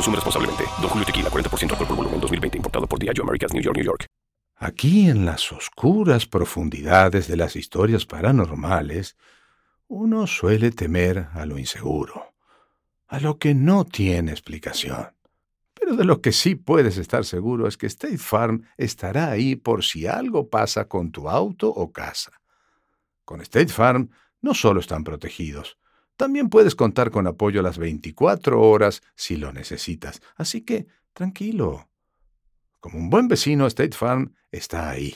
Consume 0.00 0.16
responsablemente. 0.16 0.64
Don 0.80 0.88
Julio 0.88 1.04
Tequila, 1.04 1.28
40% 1.28 1.72
alcohol 1.72 1.86
por 1.86 1.96
volumen, 1.96 2.20
2020. 2.20 2.56
Importado 2.56 2.86
por 2.86 2.98
Diageo 2.98 3.22
Americas, 3.22 3.52
New 3.52 3.62
York, 3.62 3.76
New 3.76 3.84
York. 3.84 4.06
Aquí 4.56 5.10
en 5.10 5.26
las 5.26 5.52
oscuras 5.52 6.24
profundidades 6.24 7.28
de 7.28 7.36
las 7.36 7.54
historias 7.54 8.06
paranormales, 8.06 9.18
uno 9.88 10.26
suele 10.26 10.70
temer 10.70 11.28
a 11.34 11.44
lo 11.44 11.58
inseguro, 11.58 12.32
a 13.08 13.20
lo 13.20 13.36
que 13.36 13.54
no 13.54 13.84
tiene 13.84 14.30
explicación. 14.30 15.08
Pero 15.74 15.96
de 15.96 16.04
lo 16.06 16.22
que 16.22 16.32
sí 16.32 16.54
puedes 16.54 16.96
estar 16.96 17.26
seguro 17.26 17.68
es 17.68 17.76
que 17.76 17.86
State 17.86 18.16
Farm 18.16 18.64
estará 18.78 19.30
ahí 19.30 19.54
por 19.54 19.84
si 19.84 20.06
algo 20.06 20.48
pasa 20.48 20.86
con 20.86 21.12
tu 21.12 21.28
auto 21.28 21.68
o 21.68 21.92
casa. 21.92 22.32
Con 23.26 23.42
State 23.42 23.68
Farm 23.68 24.08
no 24.40 24.54
solo 24.54 24.80
están 24.80 25.04
protegidos, 25.04 25.76
también 26.20 26.50
puedes 26.50 26.74
contar 26.74 27.10
con 27.10 27.26
apoyo 27.26 27.62
las 27.62 27.78
24 27.78 28.60
horas 28.60 29.00
si 29.14 29.38
lo 29.38 29.54
necesitas. 29.54 30.20
Así 30.36 30.60
que, 30.60 30.86
tranquilo. 31.14 31.88
Como 32.78 32.98
un 32.98 33.08
buen 33.08 33.26
vecino, 33.26 33.66
State 33.66 33.96
Farm 33.96 34.34
está 34.52 34.90
ahí. 34.90 35.14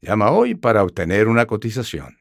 Llama 0.00 0.32
hoy 0.32 0.56
para 0.56 0.82
obtener 0.82 1.28
una 1.28 1.46
cotización. 1.46 2.18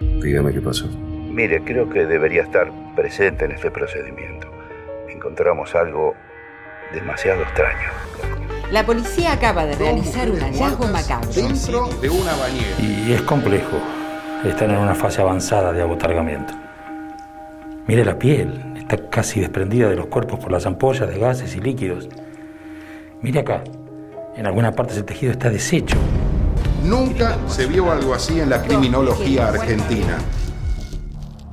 Dígame 0.00 0.52
qué 0.52 0.62
pasó. 0.62 0.88
Mire, 0.88 1.62
creo 1.62 1.88
que 1.88 2.04
debería 2.04 2.42
estar 2.42 2.72
presente 2.96 3.44
en 3.44 3.52
este 3.52 3.70
procedimiento. 3.70 4.50
Encontramos 5.08 5.76
algo 5.76 6.16
demasiado 6.92 7.42
extraño. 7.42 7.88
La 8.72 8.84
policía 8.84 9.34
acaba 9.34 9.64
de 9.64 9.76
realizar 9.76 10.28
un 10.28 10.40
hallazgo 10.40 10.88
macabro. 10.88 11.30
Dentro 11.30 11.86
de 12.00 12.10
una 12.10 12.34
bañera. 12.34 12.80
Y 12.80 13.12
es 13.12 13.22
complejo 13.22 13.80
están 14.44 14.70
en 14.70 14.78
una 14.78 14.94
fase 14.94 15.20
avanzada 15.20 15.72
de 15.72 15.82
abotargamiento. 15.82 16.54
Mire 17.86 18.04
la 18.04 18.18
piel, 18.18 18.74
está 18.76 19.08
casi 19.08 19.40
desprendida 19.40 19.88
de 19.88 19.96
los 19.96 20.06
cuerpos 20.06 20.38
por 20.38 20.52
las 20.52 20.66
ampollas 20.66 21.08
de 21.08 21.18
gases 21.18 21.56
y 21.56 21.60
líquidos. 21.60 22.08
Mire 23.20 23.40
acá, 23.40 23.64
en 24.36 24.46
alguna 24.46 24.72
parte 24.72 24.94
el 24.94 25.04
tejido 25.04 25.32
está 25.32 25.50
deshecho. 25.50 25.96
Nunca 26.84 27.36
se 27.48 27.66
vio 27.66 27.90
algo 27.90 28.14
así 28.14 28.40
en 28.40 28.50
la 28.50 28.62
criminología 28.62 29.48
argentina. 29.48 30.18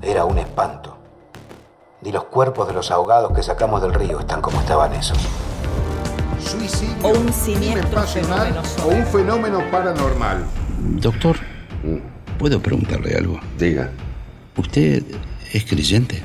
Era 0.02 0.26
un 0.26 0.38
espanto. 0.38 0.98
Ni 2.02 2.12
los 2.12 2.26
cuerpos 2.26 2.68
de 2.68 2.74
los 2.74 2.92
ahogados 2.92 3.32
que 3.32 3.42
sacamos 3.42 3.82
del 3.82 3.94
río 3.94 4.20
están 4.20 4.42
como 4.42 4.60
estaban 4.60 4.94
esos. 4.94 5.18
Suicidio, 6.40 7.08
o 7.08 7.20
un 7.20 7.34
siniestro 7.34 8.02
fenómeno 8.02 8.62
o 8.84 8.90
un 8.90 9.06
fenómeno 9.08 9.60
paranormal. 9.72 10.44
Doctor, 11.02 11.38
¿Puedo 12.38 12.62
preguntarle 12.62 13.16
algo? 13.16 13.40
Diga. 13.58 13.92
¿Usted 14.58 15.04
es 15.54 15.66
creyente? 15.66 16.22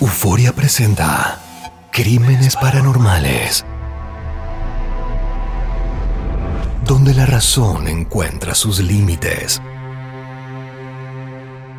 Euforia 0.00 0.52
presenta 0.54 1.40
Crímenes 1.92 2.56
Paranormales. 2.56 3.64
Donde 6.84 7.14
la 7.14 7.26
razón 7.26 7.88
encuentra 7.88 8.54
sus 8.54 8.80
límites. 8.80 9.60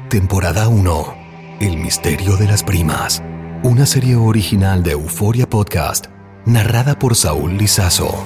Temporada 0.09 0.67
1. 0.67 1.13
El 1.59 1.77
misterio 1.77 2.37
de 2.37 2.47
las 2.47 2.63
primas. 2.63 3.23
Una 3.63 3.85
serie 3.85 4.15
original 4.15 4.83
de 4.83 4.91
Euforia 4.91 5.49
Podcast, 5.49 6.07
narrada 6.45 6.97
por 6.97 7.15
Saúl 7.15 7.57
Lizazo. 7.57 8.23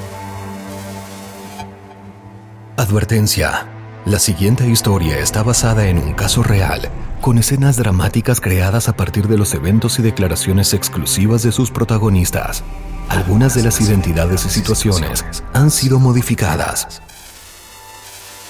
Advertencia. 2.84 3.66
La 4.06 4.20
siguiente 4.20 4.68
historia 4.68 5.18
está 5.18 5.42
basada 5.42 5.88
en 5.88 5.98
un 5.98 6.12
caso 6.12 6.44
real, 6.44 6.90
con 7.22 7.38
escenas 7.38 7.78
dramáticas 7.78 8.42
creadas 8.42 8.90
a 8.90 8.98
partir 8.98 9.30
de 9.30 9.38
los 9.38 9.54
eventos 9.54 10.00
y 10.00 10.02
declaraciones 10.02 10.74
exclusivas 10.74 11.44
de 11.44 11.54
sus 11.54 11.72
protagonistas. 11.72 12.62
Algunas 13.08 13.56
de 13.56 13.64
las 13.64 13.80
identidades 13.80 14.46
y 14.46 14.50
situaciones 14.50 15.24
han 15.54 15.72
sido 15.72 15.98
modificadas. 15.98 17.02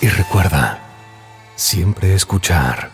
Y 0.02 0.08
recuerda, 0.08 0.80
siempre 1.56 2.16
escuchar 2.16 2.90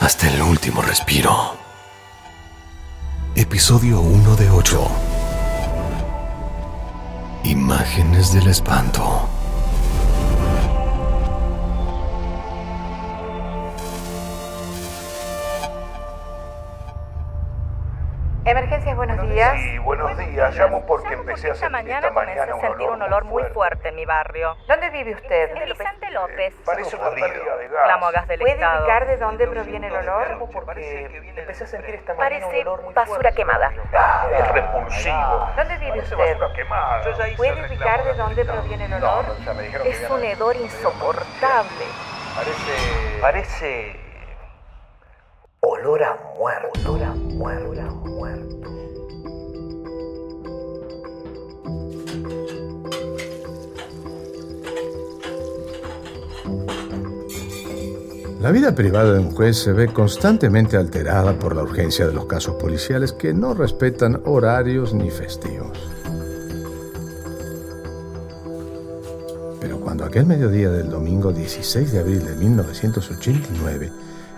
hasta 0.00 0.28
el 0.28 0.42
último 0.42 0.82
respiro. 0.82 1.56
Episodio 3.34 4.02
1 4.02 4.36
de 4.36 4.50
8. 4.50 4.88
Imágenes 7.44 8.34
del 8.34 8.48
espanto. 8.48 9.30
Emergencias, 18.48 18.96
buenos 18.96 19.28
días. 19.28 19.52
Sí, 19.60 19.78
buenos 19.78 20.16
días. 20.16 20.56
Llamo 20.56 20.86
porque 20.86 21.12
empecé 21.12 21.50
a 21.50 21.54
sentir 21.54 21.70
mañana 21.70 21.98
esta 21.98 22.10
mañana 22.12 22.46
comencé 22.46 22.66
a 22.66 22.70
sentir 22.70 22.88
un 22.88 23.02
olor 23.02 23.24
muy 23.24 23.42
fuerte 23.52 23.90
en 23.90 23.96
mi 23.96 24.06
barrio. 24.06 24.56
¿Dónde 24.66 24.88
vive 24.88 25.12
usted? 25.16 25.54
En 25.54 25.64
Vicente 25.66 26.10
López. 26.12 26.54
Parece 26.64 26.96
una 26.96 27.10
pérdida 27.10 27.56
de 27.58 27.68
gas. 27.68 27.84
Clamo 27.84 28.06
a 28.06 28.10
gas 28.10 28.26
del 28.26 28.40
¿Puede 28.40 28.54
Estado. 28.54 28.78
indicar 28.78 29.06
de 29.06 29.16
dónde 29.18 29.46
proviene 29.48 29.86
el 29.88 29.96
olor? 29.96 30.48
Porque 30.50 31.20
empecé 31.36 31.64
a 31.64 31.66
sentir 31.66 31.96
esta 31.96 32.14
mañana 32.14 32.40
Parece 32.46 32.60
un 32.62 32.68
olor 32.68 32.82
muy 32.84 32.94
basura 32.94 33.16
fuerte. 33.20 33.36
quemada. 33.36 33.72
Ah, 33.94 34.26
es 34.38 34.48
repulsivo. 34.48 35.50
¿Dónde 35.54 35.76
vive 35.76 35.90
Parece 35.90 36.14
usted? 36.14 36.38
basura 36.38 36.52
quemada. 36.54 37.04
Yo 37.04 37.10
ya 37.18 37.28
hice 37.28 37.36
¿Puede 37.36 37.58
indicar 37.58 38.02
de 38.04 38.14
dónde 38.14 38.44
proviene 38.46 38.84
el 38.86 38.94
olor? 38.94 39.24
no, 39.28 39.44
ya 39.44 39.52
me 39.52 39.62
dijeron 39.64 39.86
que 39.86 39.92
Es 39.92 40.10
un 40.10 40.24
hedor 40.24 40.56
insoportable. 40.56 41.84
Parece... 42.34 43.20
Parece... 43.20 44.00
Olor 45.60 46.02
a 46.02 46.16
muerto. 46.38 46.92
Olor 46.92 47.02
a 47.02 47.14
muerto. 47.14 47.70
Olor 47.70 47.80
a 47.80 47.90
muerto. 47.90 48.48
La 58.40 58.52
vida 58.52 58.72
privada 58.74 59.14
de 59.14 59.18
un 59.18 59.32
juez 59.32 59.56
se 59.58 59.72
ve 59.72 59.88
constantemente 59.88 60.76
alterada 60.76 61.36
por 61.36 61.56
la 61.56 61.64
urgencia 61.64 62.06
de 62.06 62.12
los 62.12 62.26
casos 62.26 62.54
policiales 62.54 63.12
que 63.12 63.34
no 63.34 63.52
respetan 63.52 64.22
horarios 64.24 64.94
ni 64.94 65.10
festivos. 65.10 65.76
Pero 69.60 69.80
cuando 69.80 70.04
aquel 70.04 70.26
mediodía 70.26 70.70
del 70.70 70.88
domingo 70.88 71.32
16 71.32 71.92
de 71.92 71.98
abril 71.98 72.24
de 72.24 72.36
1989 72.36 73.90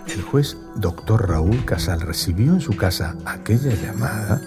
el 0.07 0.21
juez 0.21 0.57
doctor 0.75 1.29
Raúl 1.29 1.63
Casal 1.65 2.01
recibió 2.01 2.53
en 2.53 2.61
su 2.61 2.75
casa 2.75 3.15
aquella 3.25 3.71
llamada, 3.73 4.41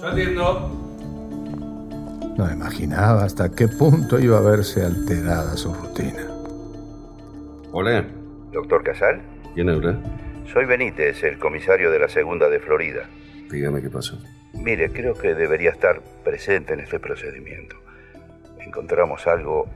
Saliendo. 0.00 0.70
no 2.36 2.52
imaginaba 2.52 3.24
hasta 3.24 3.50
qué 3.50 3.68
punto 3.68 4.18
iba 4.18 4.38
a 4.38 4.42
verse 4.42 4.84
alterada 4.84 5.56
su 5.56 5.72
rutina. 5.72 6.26
Hola, 7.72 8.04
¿Doctor 8.52 8.84
Casal? 8.84 9.20
¿quién 9.54 9.68
habla? 9.70 9.98
Soy 10.52 10.66
Benítez, 10.66 11.22
el 11.24 11.38
comisario 11.38 11.90
de 11.90 11.98
la 11.98 12.08
segunda 12.08 12.48
de 12.48 12.60
Florida. 12.60 13.08
Dígame 13.50 13.80
qué 13.80 13.88
pasó. 13.90 14.18
Mire, 14.52 14.90
creo 14.92 15.14
que 15.14 15.34
debería 15.34 15.70
estar 15.70 16.00
presente 16.22 16.74
en 16.74 16.80
este 16.80 17.00
procedimiento. 17.00 17.76
Encontramos 18.60 19.26
algo 19.26 19.66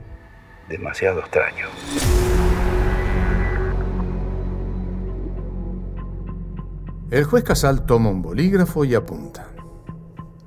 demasiado 0.69 1.19
extraño. 1.19 1.65
El 7.11 7.23
juez 7.23 7.43
Casal 7.43 7.87
toma 7.87 8.11
un 8.11 8.21
bolígrafo 8.21 8.85
y 8.85 8.93
apunta. 8.93 9.47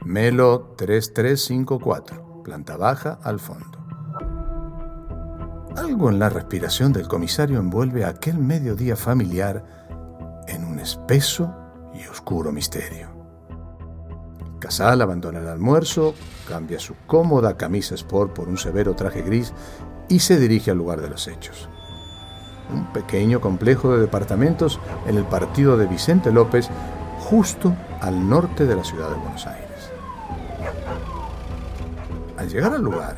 Melo 0.04 0.74
3354, 0.76 2.42
planta 2.44 2.76
baja 2.76 3.18
al 3.24 3.40
fondo. 3.40 3.84
Algo 5.76 6.08
en 6.08 6.20
la 6.20 6.28
respiración 6.28 6.92
del 6.92 7.08
comisario 7.08 7.58
envuelve 7.58 8.04
aquel 8.04 8.38
mediodía 8.38 8.94
familiar 8.94 9.64
en 10.46 10.64
un 10.64 10.78
espeso 10.78 11.52
y 11.94 12.06
oscuro 12.06 12.52
misterio. 12.52 13.08
Casal 14.60 15.02
abandona 15.02 15.40
el 15.40 15.48
almuerzo, 15.48 16.14
cambia 16.48 16.78
su 16.78 16.94
cómoda 17.08 17.56
camisa 17.56 17.96
sport 17.96 18.34
por 18.34 18.48
un 18.48 18.56
severo 18.56 18.94
traje 18.94 19.22
gris 19.22 19.52
y 20.08 20.20
se 20.20 20.38
dirige 20.38 20.70
al 20.70 20.78
lugar 20.78 21.00
de 21.00 21.10
los 21.10 21.26
hechos. 21.26 21.68
Un 22.72 22.86
pequeño 22.92 23.40
complejo 23.40 23.94
de 23.94 24.00
departamentos 24.00 24.80
en 25.06 25.16
el 25.16 25.24
partido 25.24 25.76
de 25.76 25.86
Vicente 25.86 26.32
López, 26.32 26.68
justo 27.20 27.74
al 28.00 28.28
norte 28.28 28.66
de 28.66 28.76
la 28.76 28.84
ciudad 28.84 29.10
de 29.10 29.16
Buenos 29.16 29.46
Aires. 29.46 29.90
Al 32.36 32.48
llegar 32.48 32.72
al 32.72 32.82
lugar, 32.82 33.16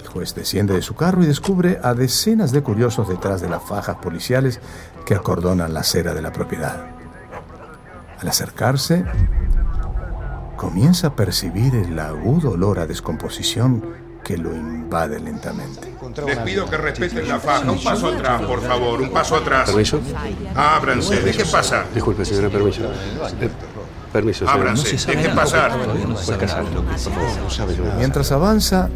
el 0.00 0.06
juez 0.06 0.34
desciende 0.34 0.74
de 0.74 0.82
su 0.82 0.94
carro 0.94 1.22
y 1.22 1.26
descubre 1.26 1.78
a 1.82 1.94
decenas 1.94 2.52
de 2.52 2.62
curiosos 2.62 3.08
detrás 3.08 3.40
de 3.40 3.48
las 3.48 3.62
fajas 3.62 3.96
policiales 3.96 4.60
que 5.04 5.14
acordonan 5.14 5.74
la 5.74 5.80
acera 5.80 6.14
de 6.14 6.22
la 6.22 6.32
propiedad. 6.32 6.86
Al 8.20 8.28
acercarse, 8.28 9.04
comienza 10.56 11.08
a 11.08 11.16
percibir 11.16 11.74
el 11.74 11.98
agudo 11.98 12.52
olor 12.52 12.78
a 12.78 12.86
descomposición 12.86 14.05
que 14.26 14.36
lo 14.36 14.52
invade 14.52 15.20
lentamente. 15.20 15.94
Les 16.26 16.38
pido 16.38 16.68
que 16.68 16.76
respeten 16.76 17.28
la 17.28 17.38
faja. 17.38 17.70
Un 17.70 17.80
paso 17.80 18.08
atrás, 18.08 18.42
por 18.42 18.60
favor. 18.60 19.00
Un 19.00 19.10
paso 19.10 19.36
atrás. 19.36 19.70
¿Permiso? 19.70 20.00
Ábranse. 20.56 21.20
Dejen 21.20 21.48
pasar. 21.48 21.86
Disculpe, 21.94 22.24
señora, 22.24 22.50
permiso. 22.50 22.82
Eh, 22.82 23.48
permiso, 24.12 24.38
señora. 24.40 24.54
Ábranse. 24.54 24.96
Dejen 25.06 25.32
pasar. 25.32 25.76
No 25.76 26.16
sabe 27.50 27.76
yo. 27.76 27.84
Mientras 27.98 28.32
avanza, 28.32 28.88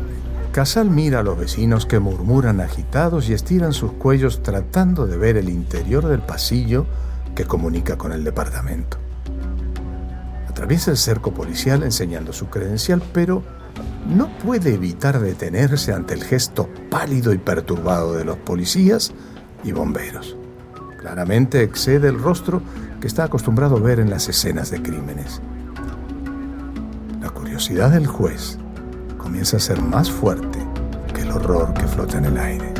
Casal 0.50 0.90
mira 0.90 1.20
a 1.20 1.22
los 1.22 1.38
vecinos 1.38 1.86
que 1.86 2.00
murmuran 2.00 2.60
agitados 2.60 3.28
y 3.28 3.32
estiran 3.32 3.72
sus 3.72 3.92
cuellos 3.92 4.42
tratando 4.42 5.06
de 5.06 5.16
ver 5.16 5.36
el 5.36 5.48
interior 5.48 6.08
del 6.08 6.22
pasillo 6.22 6.86
que 7.36 7.44
comunica 7.44 7.96
con 7.96 8.10
el 8.10 8.24
departamento. 8.24 8.96
Atraviesa 10.48 10.90
el 10.90 10.96
cerco 10.96 11.32
policial 11.32 11.84
enseñando 11.84 12.32
su 12.32 12.48
credencial, 12.48 13.00
pero 13.12 13.59
no 14.08 14.28
puede 14.38 14.74
evitar 14.74 15.20
detenerse 15.20 15.92
ante 15.92 16.14
el 16.14 16.24
gesto 16.24 16.68
pálido 16.90 17.32
y 17.32 17.38
perturbado 17.38 18.14
de 18.14 18.24
los 18.24 18.36
policías 18.36 19.12
y 19.64 19.72
bomberos. 19.72 20.36
Claramente 20.98 21.62
excede 21.62 22.08
el 22.08 22.18
rostro 22.18 22.62
que 23.00 23.06
está 23.06 23.24
acostumbrado 23.24 23.76
a 23.76 23.80
ver 23.80 24.00
en 24.00 24.10
las 24.10 24.28
escenas 24.28 24.70
de 24.70 24.82
crímenes. 24.82 25.40
La 27.20 27.30
curiosidad 27.30 27.90
del 27.90 28.06
juez 28.06 28.58
comienza 29.16 29.56
a 29.56 29.60
ser 29.60 29.80
más 29.80 30.10
fuerte 30.10 30.58
que 31.14 31.22
el 31.22 31.30
horror 31.30 31.72
que 31.74 31.86
flota 31.86 32.18
en 32.18 32.26
el 32.26 32.38
aire. 32.38 32.74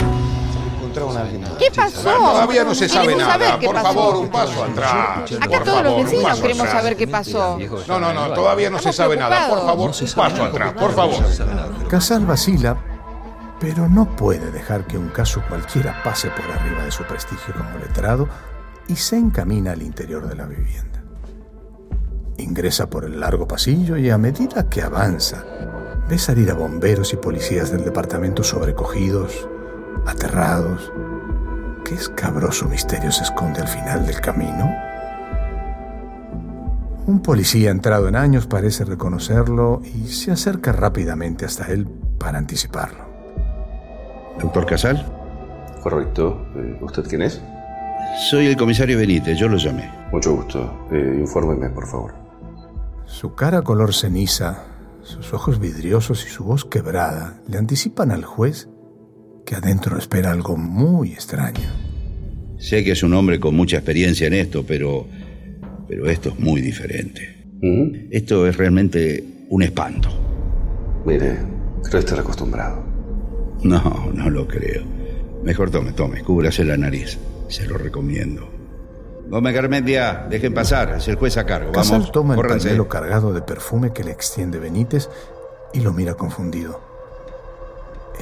¿Qué 1.59 1.71
pasó? 1.75 2.03
Todavía 2.11 2.65
no 2.65 2.75
se 2.75 2.89
sabe 2.89 3.15
nada. 3.17 3.33
saber 3.33 3.59
qué 3.61 3.67
Por 3.67 3.75
pasó. 3.77 3.87
favor, 3.89 4.17
un 4.17 4.29
paso 4.29 4.65
atrás. 4.65 5.33
Acá 5.41 5.49
Por 5.49 5.65
todos 5.65 5.83
los 5.83 5.93
favor, 5.93 6.05
vecinos 6.05 6.41
queremos 6.41 6.67
atrás. 6.67 6.83
saber 6.83 6.97
qué 6.97 7.09
pasó. 7.09 7.59
No, 7.89 8.01
no, 8.01 8.13
no. 8.13 8.33
Todavía 8.35 8.71
no 8.71 8.79
se 8.79 8.93
sabe 8.93 9.17
nada. 9.17 9.49
Por 9.49 9.59
favor, 9.61 9.91
un 9.91 10.15
paso 10.15 10.45
atrás. 10.45 10.73
Por 10.75 10.93
favor. 10.95 11.89
Casal 11.89 12.27
vacila, 12.27 12.77
pero 13.61 13.89
no 13.89 14.17
puede 14.17 14.51
dejar 14.51 14.87
que 14.87 14.97
un 14.99 15.09
caso 15.09 15.43
cualquiera 15.49 16.03
pase 16.03 16.29
por 16.31 16.45
arriba 16.51 16.85
de 16.85 16.91
su 16.91 17.05
prestigio 17.05 17.55
como 17.55 17.79
letrado 17.79 18.29
y 18.89 18.97
se 18.97 19.17
encamina 19.17 19.73
al 19.73 19.83
interior 19.83 20.27
de 20.29 20.35
la 20.35 20.47
vivienda. 20.47 21.03
Ingresa 22.39 22.89
por 22.89 23.05
el 23.05 23.21
largo 23.21 23.47
pasillo 23.47 23.97
y 23.97 24.09
a 24.11 24.17
medida 24.19 24.69
que 24.71 24.83
avanza, 24.83 25.45
ve 26.09 26.19
salir 26.19 26.51
a 26.51 26.55
bomberos 26.55 27.13
y 27.13 27.17
policías 27.17 27.71
del 27.71 27.85
departamento 27.85 28.43
sobrecogidos, 28.43 29.47
aterrados. 30.07 30.93
¿Qué 31.85 31.95
escabroso 31.95 32.69
misterio 32.69 33.11
se 33.11 33.25
esconde 33.25 33.61
al 33.61 33.69
final 33.69 34.07
del 34.07 34.21
camino? 34.21 34.71
Un 37.07 37.21
policía 37.23 37.71
entrado 37.71 38.09
en 38.09 38.17
años 38.17 38.47
parece 38.47 38.85
reconocerlo 38.85 39.83
y 39.83 40.09
se 40.09 40.31
acerca 40.31 40.73
rápidamente 40.73 41.45
hasta 41.45 41.67
él 41.73 41.89
para 42.19 42.39
anticiparlo. 42.39 43.05
¿Doctor 44.41 44.67
Casal? 44.67 45.05
Correcto. 45.83 46.47
Eh, 46.57 46.79
¿Usted 46.81 47.05
quién 47.09 47.23
es? 47.23 47.43
Soy 48.31 48.47
el 48.47 48.57
comisario 48.57 48.99
Benítez, 48.99 49.39
yo 49.39 49.49
lo 49.49 49.57
llamé. 49.57 49.91
Mucho 50.13 50.37
gusto. 50.37 50.89
Eh, 50.93 51.17
infórmeme, 51.21 51.71
por 51.71 51.87
favor. 51.87 52.15
Su 53.07 53.35
cara 53.35 53.63
color 53.63 53.93
ceniza, 53.93 54.65
sus 55.03 55.33
ojos 55.33 55.59
vidriosos 55.59 56.25
y 56.25 56.29
su 56.29 56.45
voz 56.45 56.65
quebrada 56.65 57.35
le 57.49 57.59
anticipan 57.59 58.13
al 58.13 58.25
juez 58.25 58.69
que 59.51 59.57
adentro 59.57 59.99
espera 59.99 60.31
algo 60.31 60.57
muy 60.57 61.11
extraño. 61.11 61.69
Sé 62.57 62.85
que 62.85 62.93
es 62.93 63.03
un 63.03 63.15
hombre 63.15 63.41
con 63.41 63.57
mucha 63.57 63.79
experiencia 63.79 64.29
en 64.29 64.35
esto, 64.35 64.65
pero. 64.65 65.09
pero 65.89 66.09
esto 66.09 66.29
es 66.29 66.39
muy 66.39 66.61
diferente. 66.61 67.49
Esto 68.13 68.47
es 68.47 68.57
realmente 68.57 69.25
un 69.49 69.65
espanto. 69.65 70.09
Mire, 71.05 71.39
creo 71.83 71.99
estar 71.99 72.21
acostumbrado. 72.21 72.85
No, 73.65 74.13
no 74.15 74.31
lo 74.31 74.47
creo. 74.47 74.85
Mejor 75.43 75.69
tome, 75.73 75.95
tome, 75.95 76.23
cúbrase 76.23 76.65
la 76.65 76.77
nariz. 76.77 77.19
Se 77.49 77.67
lo 77.67 77.77
recomiendo. 77.77 78.49
Gómez 79.29 79.53
Garmendia, 79.53 80.29
dejen 80.31 80.55
pasar, 80.55 80.95
es 80.97 81.09
el 81.09 81.17
juez 81.17 81.37
a 81.39 81.45
cargo. 81.45 81.73
Casal 81.73 81.99
Vamos, 81.99 82.13
toma 82.13 82.35
el 82.37 82.41
pañuelo 82.41 82.89
cargado 82.89 83.33
de 83.33 83.43
perfume 83.43 83.93
que 83.93 84.05
le 84.05 84.13
extiende 84.13 84.61
Benítez 84.61 85.09
y 85.73 85.81
lo 85.81 85.93
mira 85.93 86.15
confundido. 86.15 86.90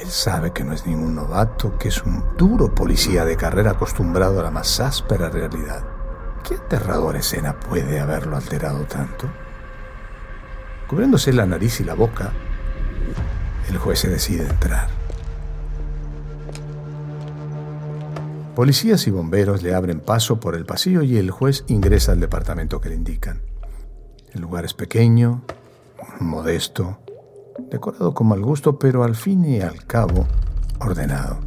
Él 0.01 0.09
sabe 0.09 0.53
que 0.53 0.63
no 0.63 0.73
es 0.73 0.85
ningún 0.85 1.15
novato, 1.15 1.77
que 1.77 1.89
es 1.89 2.03
un 2.03 2.23
duro 2.37 2.73
policía 2.73 3.25
de 3.25 3.35
carrera 3.35 3.71
acostumbrado 3.71 4.39
a 4.39 4.43
la 4.43 4.51
más 4.51 4.79
áspera 4.79 5.29
realidad. 5.29 5.83
¿Qué 6.47 6.55
aterradora 6.55 7.19
escena 7.19 7.59
puede 7.59 7.99
haberlo 7.99 8.37
alterado 8.37 8.85
tanto? 8.85 9.27
Cubriéndose 10.87 11.33
la 11.33 11.45
nariz 11.45 11.81
y 11.81 11.83
la 11.83 11.95
boca, 11.95 12.31
el 13.69 13.77
juez 13.77 13.99
se 13.99 14.09
decide 14.09 14.47
entrar. 14.47 14.87
Policías 18.55 19.05
y 19.05 19.11
bomberos 19.11 19.63
le 19.63 19.75
abren 19.75 19.99
paso 19.99 20.39
por 20.39 20.55
el 20.55 20.65
pasillo 20.65 21.01
y 21.01 21.17
el 21.17 21.29
juez 21.29 21.65
ingresa 21.67 22.13
al 22.13 22.21
departamento 22.21 22.79
que 22.79 22.89
le 22.89 22.95
indican. 22.95 23.41
El 24.33 24.41
lugar 24.41 24.63
es 24.63 24.73
pequeño, 24.73 25.43
modesto, 26.19 26.99
decorado 27.69 28.13
con 28.13 28.27
mal 28.27 28.41
gusto, 28.41 28.77
pero 28.77 29.03
al 29.03 29.15
fin 29.15 29.45
y 29.45 29.61
al 29.61 29.85
cabo 29.85 30.25
ordenado. 30.79 31.39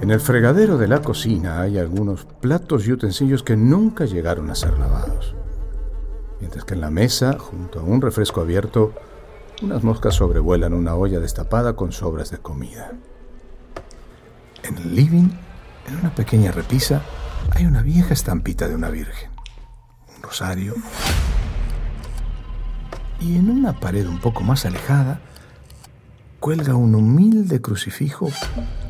En 0.00 0.10
el 0.10 0.20
fregadero 0.20 0.78
de 0.78 0.88
la 0.88 1.02
cocina 1.02 1.60
hay 1.60 1.78
algunos 1.78 2.24
platos 2.24 2.86
y 2.86 2.92
utensilios 2.92 3.42
que 3.42 3.56
nunca 3.56 4.06
llegaron 4.06 4.50
a 4.50 4.54
ser 4.54 4.78
lavados. 4.78 5.34
Mientras 6.40 6.64
que 6.64 6.74
en 6.74 6.80
la 6.80 6.90
mesa, 6.90 7.38
junto 7.38 7.80
a 7.80 7.82
un 7.82 8.00
refresco 8.00 8.40
abierto, 8.40 8.94
unas 9.62 9.84
moscas 9.84 10.14
sobrevuelan 10.14 10.72
una 10.72 10.94
olla 10.94 11.20
destapada 11.20 11.74
con 11.74 11.92
sobras 11.92 12.30
de 12.30 12.38
comida. 12.38 12.92
En 14.62 14.78
el 14.78 14.94
living, 14.94 15.28
en 15.86 15.96
una 16.00 16.14
pequeña 16.14 16.50
repisa, 16.50 17.02
hay 17.50 17.66
una 17.66 17.82
vieja 17.82 18.14
estampita 18.14 18.68
de 18.68 18.74
una 18.74 18.88
virgen, 18.88 19.30
un 20.16 20.22
rosario, 20.22 20.74
y 23.20 23.36
en 23.36 23.50
una 23.50 23.78
pared 23.78 24.06
un 24.06 24.18
poco 24.18 24.42
más 24.42 24.64
alejada 24.64 25.20
cuelga 26.40 26.74
un 26.74 26.94
humilde 26.94 27.60
crucifijo 27.60 28.28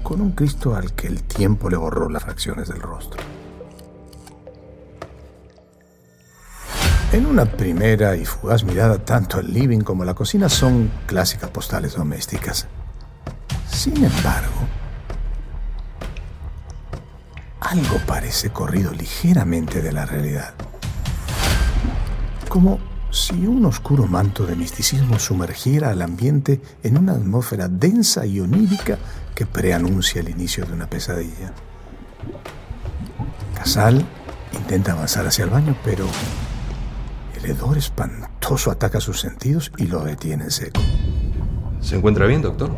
con 0.02 0.20
un 0.20 0.32
Cristo 0.32 0.76
al 0.76 0.92
que 0.92 1.08
el 1.08 1.24
tiempo 1.24 1.68
le 1.68 1.76
borró 1.76 2.08
las 2.08 2.22
fracciones 2.22 2.68
del 2.68 2.80
rostro. 2.80 3.20
En 7.12 7.26
una 7.26 7.44
primera 7.44 8.14
y 8.14 8.24
fugaz 8.24 8.62
mirada, 8.62 9.04
tanto 9.04 9.40
el 9.40 9.52
living 9.52 9.80
como 9.80 10.04
la 10.04 10.14
cocina 10.14 10.48
son 10.48 10.92
clásicas 11.06 11.50
postales 11.50 11.94
domésticas. 11.94 12.68
Sin 13.68 13.96
embargo, 13.96 14.68
algo 17.60 17.98
parece 18.06 18.50
corrido 18.50 18.92
ligeramente 18.92 19.82
de 19.82 19.90
la 19.90 20.06
realidad. 20.06 20.54
Como 22.48 22.78
si 23.10 23.46
un 23.46 23.64
oscuro 23.64 24.06
manto 24.06 24.46
de 24.46 24.56
misticismo 24.56 25.18
sumergiera 25.18 25.90
al 25.90 26.02
ambiente 26.02 26.60
en 26.82 26.96
una 26.96 27.12
atmósfera 27.12 27.68
densa 27.68 28.24
y 28.26 28.40
onírica 28.40 28.98
que 29.34 29.46
preanuncia 29.46 30.20
el 30.20 30.28
inicio 30.28 30.64
de 30.64 30.72
una 30.72 30.88
pesadilla. 30.88 31.52
Casal 33.54 34.04
intenta 34.52 34.92
avanzar 34.92 35.26
hacia 35.26 35.44
el 35.44 35.50
baño, 35.50 35.76
pero 35.84 36.06
el 37.34 37.50
hedor 37.50 37.78
espantoso 37.78 38.70
ataca 38.70 39.00
sus 39.00 39.20
sentidos 39.20 39.72
y 39.76 39.86
lo 39.86 40.04
detiene 40.04 40.44
en 40.44 40.50
seco. 40.50 40.80
¿Se 41.80 41.96
encuentra 41.96 42.26
bien, 42.26 42.42
doctor? 42.42 42.70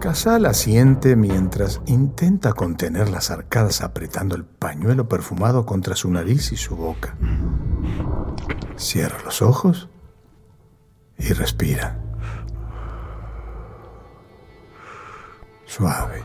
Casal 0.00 0.44
asiente 0.44 1.16
mientras 1.16 1.80
intenta 1.86 2.52
contener 2.52 3.08
las 3.08 3.30
arcadas 3.30 3.80
apretando 3.80 4.36
el 4.36 4.44
pañuelo 4.44 5.08
perfumado 5.08 5.64
contra 5.64 5.96
su 5.96 6.10
nariz 6.10 6.52
y 6.52 6.56
su 6.56 6.76
boca. 6.76 7.16
Cierra 8.76 9.18
los 9.24 9.42
ojos 9.42 9.88
y 11.18 11.32
respira. 11.32 12.00
Suave 15.64 16.22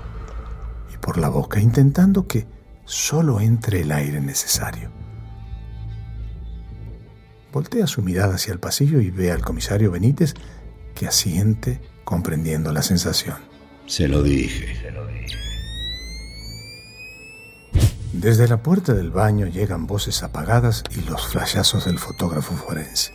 y 0.94 0.98
por 0.98 1.18
la 1.18 1.30
boca 1.30 1.60
intentando 1.60 2.28
que 2.28 2.48
solo 2.86 3.40
entre 3.40 3.82
el 3.82 3.92
aire 3.92 4.20
necesario. 4.20 4.92
Voltea 7.52 7.88
su 7.88 8.02
mirada 8.02 8.36
hacia 8.36 8.54
el 8.54 8.60
pasillo 8.60 9.00
y 9.00 9.10
ve 9.10 9.32
al 9.32 9.42
comisario 9.42 9.92
Benítez 9.92 10.36
que 10.94 11.08
asiente 11.08 11.82
comprendiendo 12.04 12.72
la 12.72 12.82
sensación. 12.82 13.38
Se 13.88 14.08
lo 14.08 14.22
dije. 14.22 14.89
Desde 18.20 18.50
la 18.50 18.62
puerta 18.62 18.94
del 18.94 19.12
baño 19.12 19.46
llegan 19.48 19.88
voces 19.88 20.24
apagadas 20.24 20.84
y 20.92 21.10
los 21.10 21.26
flashazos 21.28 21.86
del 21.86 22.00
fotógrafo 22.00 22.54
forense. 22.54 23.14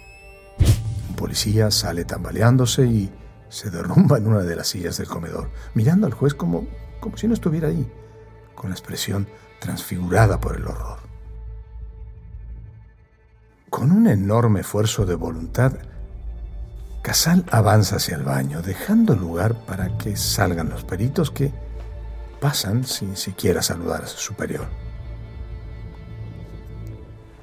Un 1.10 1.14
policía 1.14 1.70
sale 1.70 2.06
tambaleándose 2.06 2.86
y 2.86 3.12
se 3.50 3.68
derrumba 3.68 4.16
en 4.16 4.28
una 4.28 4.38
de 4.38 4.56
las 4.56 4.68
sillas 4.68 4.96
del 4.96 5.06
comedor, 5.06 5.50
mirando 5.74 6.06
al 6.06 6.14
juez 6.14 6.32
como, 6.32 6.66
como 7.00 7.18
si 7.18 7.28
no 7.28 7.34
estuviera 7.34 7.68
ahí, 7.68 7.86
con 8.54 8.70
la 8.70 8.76
expresión 8.76 9.28
transfigurada 9.60 10.40
por 10.40 10.56
el 10.56 10.66
horror. 10.66 11.00
Con 13.68 13.92
un 13.92 14.06
enorme 14.06 14.60
esfuerzo 14.60 15.04
de 15.04 15.16
voluntad, 15.16 15.74
Casal 17.02 17.44
avanza 17.50 17.96
hacia 17.96 18.16
el 18.16 18.22
baño, 18.22 18.62
dejando 18.62 19.14
lugar 19.14 19.66
para 19.66 19.98
que 19.98 20.16
salgan 20.16 20.70
los 20.70 20.82
peritos 20.82 21.30
que 21.30 21.52
pasan 22.40 22.84
sin 22.84 23.18
siquiera 23.18 23.60
saludar 23.60 24.04
a 24.04 24.06
su 24.06 24.16
superior. 24.16 24.83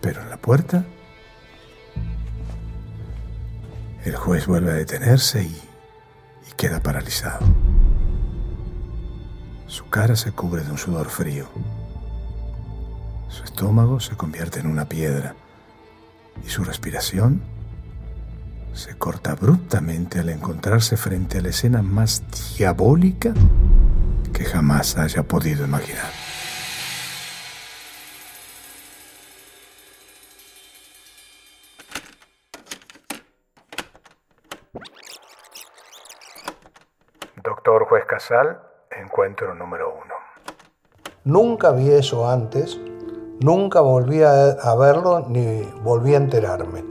Pero 0.01 0.22
en 0.22 0.29
la 0.29 0.38
puerta, 0.38 0.86
el 4.03 4.15
juez 4.15 4.48
vuelve 4.48 4.72
a 4.72 4.75
detenerse 4.75 5.43
y, 5.43 5.62
queda 6.58 6.79
paralizado. 6.79 7.39
Su 9.65 9.89
cara 9.89 10.15
se 10.15 10.31
cubre 10.31 10.62
de 10.62 10.70
un 10.70 10.77
sudor 10.77 11.10
frío. 11.10 11.48
Su 13.29 13.43
estómago 13.43 14.00
se 14.00 14.15
convierte 14.15 14.60
en 14.60 14.67
una 14.67 14.86
piedra 14.86 15.36
y 16.46 16.50
su 16.50 16.63
respiración 16.63 17.41
se 18.74 18.96
corta 18.96 19.31
abruptamente 19.31 20.20
al 20.20 20.29
encontrarse 20.29 20.98
frente 20.98 21.39
a 21.39 21.41
la 21.41 21.50
escena 21.50 21.81
más 21.81 22.22
diabólica 22.58 23.34
que 24.31 24.46
jamás 24.46 24.98
haya 24.98 25.24
podido 25.24 25.65
imaginar. 25.65 26.21
Casal, 38.22 38.60
encuentro 38.92 39.56
número 39.56 39.96
uno. 39.96 40.13
Nunca 41.24 41.72
vi 41.72 41.90
eso 41.90 42.30
antes, 42.30 42.80
nunca 43.40 43.82
volví 43.82 44.22
a 44.22 44.75
verlo 44.75 45.25
ni 45.28 45.63
volví 45.82 46.13
a 46.13 46.18
enterarme. 46.18 46.86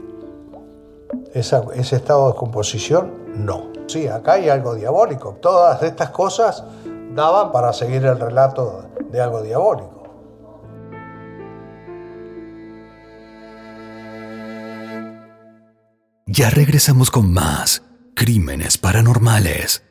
Esa, 1.33 1.63
ese 1.73 1.95
estado 1.95 2.25
de 2.25 2.31
descomposición, 2.33 3.45
no. 3.45 3.71
Sí, 3.87 4.09
acá 4.09 4.33
hay 4.33 4.49
algo 4.49 4.75
diabólico. 4.75 5.37
Todas 5.41 5.81
estas 5.83 6.09
cosas 6.09 6.65
daban 7.15 7.53
para 7.53 7.71
seguir 7.71 8.05
el 8.05 8.19
relato 8.19 8.89
de 9.09 9.21
algo 9.21 9.41
diabólico. 9.41 10.03
Ya 16.25 16.49
regresamos 16.49 17.09
con 17.09 17.31
más 17.31 17.83
crímenes 18.15 18.77
paranormales. 18.77 19.90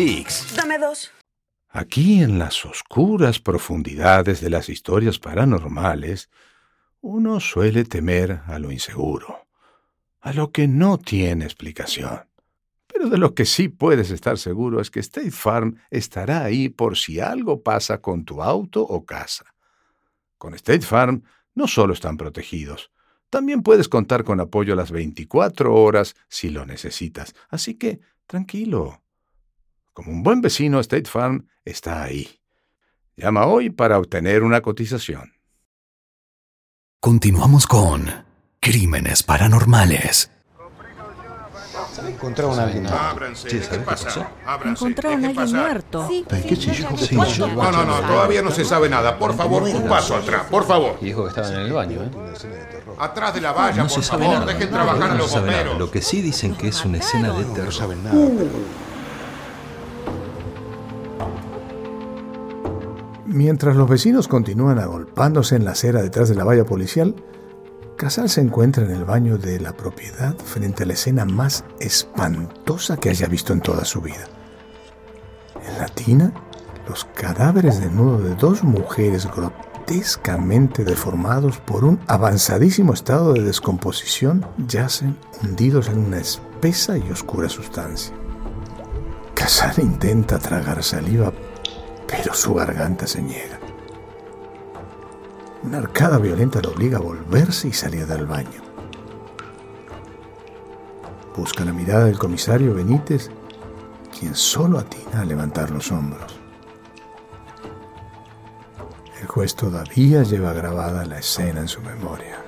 Dame 0.55 0.79
dos. 0.79 1.11
Aquí 1.69 2.23
en 2.23 2.39
las 2.39 2.65
oscuras 2.65 3.37
profundidades 3.37 4.41
de 4.41 4.49
las 4.49 4.67
historias 4.67 5.19
paranormales, 5.19 6.31
uno 7.01 7.39
suele 7.39 7.83
temer 7.83 8.41
a 8.47 8.57
lo 8.57 8.71
inseguro, 8.71 9.45
a 10.21 10.33
lo 10.33 10.51
que 10.51 10.67
no 10.67 10.97
tiene 10.97 11.45
explicación. 11.45 12.21
Pero 12.87 13.09
de 13.09 13.19
lo 13.19 13.35
que 13.35 13.45
sí 13.45 13.69
puedes 13.69 14.09
estar 14.09 14.39
seguro 14.39 14.81
es 14.81 14.89
que 14.89 15.01
State 15.01 15.29
Farm 15.29 15.77
estará 15.91 16.45
ahí 16.45 16.69
por 16.69 16.97
si 16.97 17.19
algo 17.19 17.61
pasa 17.61 17.99
con 17.99 18.25
tu 18.25 18.41
auto 18.41 18.81
o 18.81 19.05
casa. 19.05 19.53
Con 20.39 20.55
State 20.55 20.81
Farm 20.81 21.21
no 21.53 21.67
solo 21.67 21.93
están 21.93 22.17
protegidos, 22.17 22.89
también 23.29 23.61
puedes 23.61 23.87
contar 23.87 24.23
con 24.23 24.39
apoyo 24.39 24.73
a 24.73 24.77
las 24.77 24.89
24 24.89 25.75
horas 25.75 26.15
si 26.27 26.49
lo 26.49 26.65
necesitas. 26.65 27.35
Así 27.49 27.75
que, 27.75 27.99
tranquilo. 28.25 28.99
Como 29.93 30.11
un 30.11 30.23
buen 30.23 30.41
vecino, 30.41 30.79
State 30.79 31.09
Farm 31.09 31.47
está 31.65 32.03
ahí. 32.03 32.39
Llama 33.17 33.45
hoy 33.45 33.69
para 33.69 33.99
obtener 33.99 34.43
una 34.43 34.61
cotización. 34.61 35.33
Continuamos 36.99 37.67
con 37.67 38.09
Crímenes 38.59 39.23
Paranormales. 39.23 40.31
Encontraron 42.07 42.59
a 42.59 42.63
alguien. 42.63 42.87
Ábranse. 42.87 43.49
Sí, 43.49 43.57
¿Qué 43.57 43.63
¿sabe 43.63 43.77
qué 43.79 43.83
pasa? 43.83 44.31
Encontraron 44.65 45.13
a 45.25 45.27
alguien 45.27 45.35
pasar. 45.35 45.61
muerto. 45.61 46.09
¿Qué 46.47 46.57
chico? 46.57 46.97
Sí, 46.97 47.15
No, 47.15 47.71
no, 47.71 47.85
no, 47.85 47.99
todavía 48.07 48.41
no 48.41 48.51
se 48.51 48.63
sabe 48.63 48.87
nada. 48.89 49.17
Por 49.19 49.35
favor, 49.35 49.63
un 49.63 49.87
paso 49.89 50.15
atrás, 50.15 50.45
por 50.49 50.65
favor. 50.65 50.97
Y 51.01 51.05
dijo 51.05 51.23
que 51.23 51.29
estaban 51.29 51.53
en 51.53 51.59
el 51.59 51.73
baño, 51.73 52.01
¿eh? 52.03 52.09
Atrás 52.97 53.33
de 53.33 53.41
la 53.41 53.51
valla, 53.51 53.77
No 53.83 53.89
por 53.89 53.91
se 53.91 54.03
sabe 54.03 54.23
favor, 54.25 54.39
nada. 54.39 54.53
dejen 54.53 54.69
trabajar 54.69 55.03
a 55.03 55.07
No 55.09 55.15
los 55.15 55.27
se 55.27 55.33
sabe 55.33 55.47
nada. 55.51 55.57
bomberos. 55.63 55.79
Lo 55.79 55.91
que 55.91 56.01
sí 56.01 56.21
dicen 56.21 56.55
que 56.55 56.67
es 56.69 56.85
una 56.85 56.97
escena 56.99 57.33
de 57.33 57.43
terror. 57.45 57.65
No 57.65 57.71
saben 57.71 58.03
nada. 58.03 58.15
Mientras 63.33 63.77
los 63.77 63.87
vecinos 63.87 64.27
continúan 64.27 64.77
agolpándose 64.77 65.55
en 65.55 65.63
la 65.63 65.71
acera 65.71 66.01
detrás 66.01 66.27
de 66.27 66.35
la 66.35 66.43
valla 66.43 66.65
policial, 66.65 67.15
Casal 67.95 68.29
se 68.29 68.41
encuentra 68.41 68.83
en 68.83 68.91
el 68.91 69.05
baño 69.05 69.37
de 69.37 69.57
la 69.61 69.71
propiedad 69.71 70.35
frente 70.37 70.83
a 70.83 70.85
la 70.85 70.93
escena 70.93 71.23
más 71.23 71.63
espantosa 71.79 72.97
que 72.97 73.09
haya 73.09 73.27
visto 73.27 73.53
en 73.53 73.61
toda 73.61 73.85
su 73.85 74.01
vida. 74.01 74.27
En 75.65 75.77
la 75.77 75.87
tina, 75.87 76.33
Los 76.89 77.05
cadáveres 77.05 77.79
de 77.79 77.89
nudo 77.89 78.17
de 78.17 78.35
dos 78.35 78.63
mujeres 78.63 79.25
grotescamente 79.33 80.83
deformados 80.83 81.59
por 81.59 81.85
un 81.85 81.99
avanzadísimo 82.07 82.91
estado 82.91 83.31
de 83.33 83.43
descomposición 83.43 84.45
yacen 84.67 85.15
hundidos 85.41 85.87
en 85.87 85.99
una 85.99 86.17
espesa 86.17 86.97
y 86.97 87.09
oscura 87.11 87.47
sustancia. 87.47 88.13
Casar 89.35 89.79
intenta 89.79 90.37
tragar 90.37 90.83
saliva, 90.83 91.31
pero 92.11 92.33
su 92.33 92.53
garganta 92.53 93.07
se 93.07 93.21
niega. 93.21 93.57
Una 95.63 95.77
arcada 95.77 96.17
violenta 96.17 96.59
lo 96.61 96.71
obliga 96.71 96.97
a 96.97 97.01
volverse 97.01 97.69
y 97.69 97.73
salir 97.73 98.05
del 98.05 98.25
baño. 98.25 98.61
Busca 101.35 101.63
la 101.63 101.71
mirada 101.71 102.05
del 102.05 102.19
comisario 102.19 102.73
Benítez, 102.73 103.31
quien 104.17 104.35
solo 104.35 104.77
atina 104.77 105.21
a 105.21 105.25
levantar 105.25 105.71
los 105.71 105.89
hombros. 105.91 106.37
El 109.21 109.27
juez 109.27 109.55
todavía 109.55 110.23
lleva 110.23 110.51
grabada 110.51 111.05
la 111.05 111.19
escena 111.19 111.61
en 111.61 111.67
su 111.67 111.81
memoria. 111.81 112.43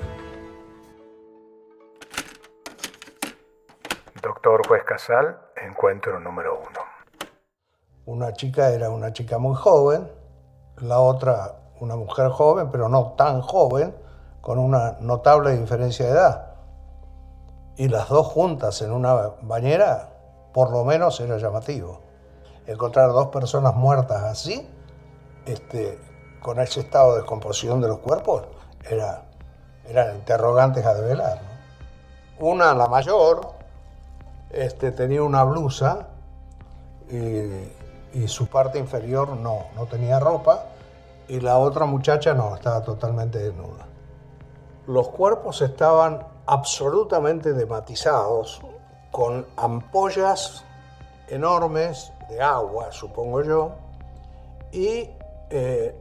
Doctor 4.20 4.66
Juez 4.66 4.82
Casal, 4.84 5.38
encuentro 5.56 6.20
número 6.20 6.58
uno. 6.58 6.93
Una 8.06 8.32
chica 8.34 8.70
era 8.70 8.90
una 8.90 9.12
chica 9.12 9.38
muy 9.38 9.54
joven, 9.54 10.10
la 10.78 11.00
otra 11.00 11.56
una 11.80 11.96
mujer 11.96 12.28
joven, 12.30 12.70
pero 12.70 12.88
no 12.88 13.12
tan 13.16 13.40
joven, 13.40 13.94
con 14.40 14.58
una 14.58 14.96
notable 15.00 15.56
diferencia 15.56 16.06
de 16.06 16.12
edad. 16.12 16.46
Y 17.76 17.88
las 17.88 18.08
dos 18.08 18.26
juntas 18.26 18.80
en 18.82 18.92
una 18.92 19.32
bañera, 19.42 20.10
por 20.52 20.70
lo 20.70 20.84
menos 20.84 21.18
era 21.20 21.38
llamativo. 21.38 22.00
Encontrar 22.66 23.10
dos 23.10 23.28
personas 23.28 23.74
muertas 23.74 24.22
así, 24.22 24.68
este, 25.46 25.98
con 26.40 26.60
ese 26.60 26.80
estado 26.80 27.12
de 27.12 27.20
descomposición 27.20 27.80
de 27.80 27.88
los 27.88 27.98
cuerpos, 27.98 28.44
era, 28.88 29.24
eran 29.88 30.16
interrogantes 30.16 30.84
a 30.84 30.94
develar. 30.94 31.40
Una, 32.38 32.74
la 32.74 32.86
mayor, 32.86 33.52
este, 34.50 34.92
tenía 34.92 35.22
una 35.22 35.42
blusa 35.44 36.08
y, 37.10 37.83
y 38.14 38.28
su 38.28 38.46
parte 38.46 38.78
inferior 38.78 39.36
no, 39.36 39.64
no 39.74 39.86
tenía 39.86 40.18
ropa 40.20 40.66
y 41.28 41.40
la 41.40 41.58
otra 41.58 41.86
muchacha 41.86 42.34
no, 42.34 42.54
estaba 42.54 42.82
totalmente 42.82 43.38
desnuda. 43.38 43.86
Los 44.86 45.08
cuerpos 45.08 45.62
estaban 45.62 46.26
absolutamente 46.46 47.52
dematizados, 47.52 48.60
con 49.10 49.46
ampollas 49.56 50.64
enormes 51.28 52.12
de 52.28 52.42
agua, 52.42 52.90
supongo 52.90 53.42
yo, 53.42 53.72
y 54.72 55.08
eh, 55.50 55.94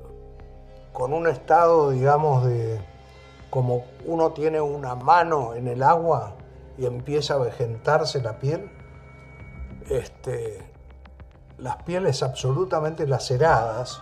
con 0.92 1.14
un 1.14 1.28
estado, 1.28 1.92
digamos, 1.92 2.46
de 2.46 2.82
como 3.50 3.86
uno 4.06 4.32
tiene 4.32 4.60
una 4.60 4.96
mano 4.96 5.54
en 5.54 5.68
el 5.68 5.84
agua 5.84 6.34
y 6.76 6.88
empieza 6.88 7.36
a 7.36 7.38
vegetarse 7.38 8.22
la 8.22 8.40
piel, 8.40 8.70
este, 9.90 10.73
las 11.58 11.78
pieles 11.84 12.24
absolutamente 12.24 13.08
laceradas, 13.08 14.02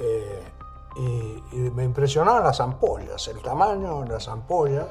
eh, 0.00 0.42
y, 0.96 1.56
me 1.56 1.84
impresionaban 1.84 2.44
las 2.44 2.60
ampollas, 2.60 3.26
el 3.28 3.40
tamaño 3.42 4.02
de 4.02 4.08
las 4.08 4.28
ampollas 4.28 4.86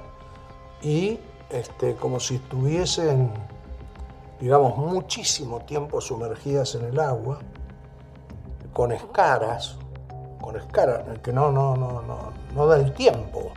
y 0.82 1.20
este, 1.50 1.96
como 1.96 2.20
si 2.20 2.36
estuviesen, 2.36 3.32
digamos, 4.40 4.78
muchísimo 4.78 5.62
tiempo 5.62 6.02
sumergidas 6.02 6.76
en 6.76 6.86
el 6.86 7.00
agua, 7.00 7.40
con 8.74 8.92
escaras, 8.92 9.78
con 10.42 10.58
escaras, 10.58 11.04
que 11.20 11.32
no, 11.32 11.52
no, 11.52 11.76
no, 11.78 12.02
no, 12.02 12.34
no 12.54 12.68
da 12.68 12.78
el 12.78 12.94
tiempo 12.94 13.52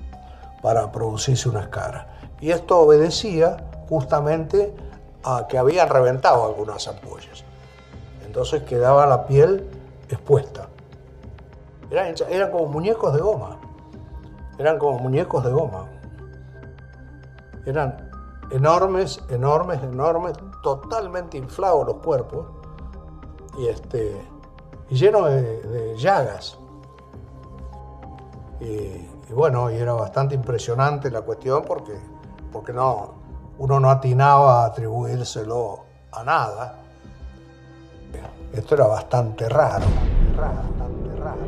para 0.62 0.92
producirse 0.92 1.48
una 1.48 1.62
escara. 1.62 2.18
Y 2.40 2.50
esto 2.50 2.78
obedecía 2.80 3.56
justamente 3.88 4.74
a 5.24 5.46
que 5.48 5.58
habían 5.58 5.88
reventado 5.88 6.46
algunas 6.46 6.86
ampollas. 6.86 7.45
Entonces 8.36 8.64
quedaba 8.64 9.06
la 9.06 9.26
piel 9.26 9.66
expuesta. 10.10 10.68
Eran, 11.90 12.50
como 12.50 12.66
muñecos 12.66 13.14
de 13.14 13.22
goma. 13.22 13.56
Eran 14.58 14.78
como 14.78 14.98
muñecos 14.98 15.42
de 15.42 15.50
goma. 15.52 15.88
Eran 17.64 18.10
enormes, 18.50 19.24
enormes, 19.30 19.82
enormes, 19.82 20.34
totalmente 20.62 21.38
inflados 21.38 21.86
los 21.86 21.96
cuerpos 22.04 22.44
y, 23.56 23.68
este, 23.68 24.20
y 24.90 24.96
llenos 24.96 25.30
de, 25.30 25.94
llagas. 25.96 26.58
Y, 28.60 29.32
bueno, 29.32 29.70
y 29.70 29.76
era 29.76 29.94
bastante 29.94 30.34
impresionante 30.34 31.10
la 31.10 31.22
cuestión 31.22 31.64
porque, 31.66 31.98
porque 32.52 32.74
no, 32.74 33.14
uno 33.56 33.80
no 33.80 33.90
atinaba 33.90 34.64
a 34.64 34.66
atribuírselo 34.66 35.84
a 36.12 36.22
nada. 36.22 36.82
Esto 38.52 38.74
era 38.74 38.86
bastante 38.86 39.48
raro, 39.48 39.86
bastante 40.36 41.16
raro. 41.16 41.40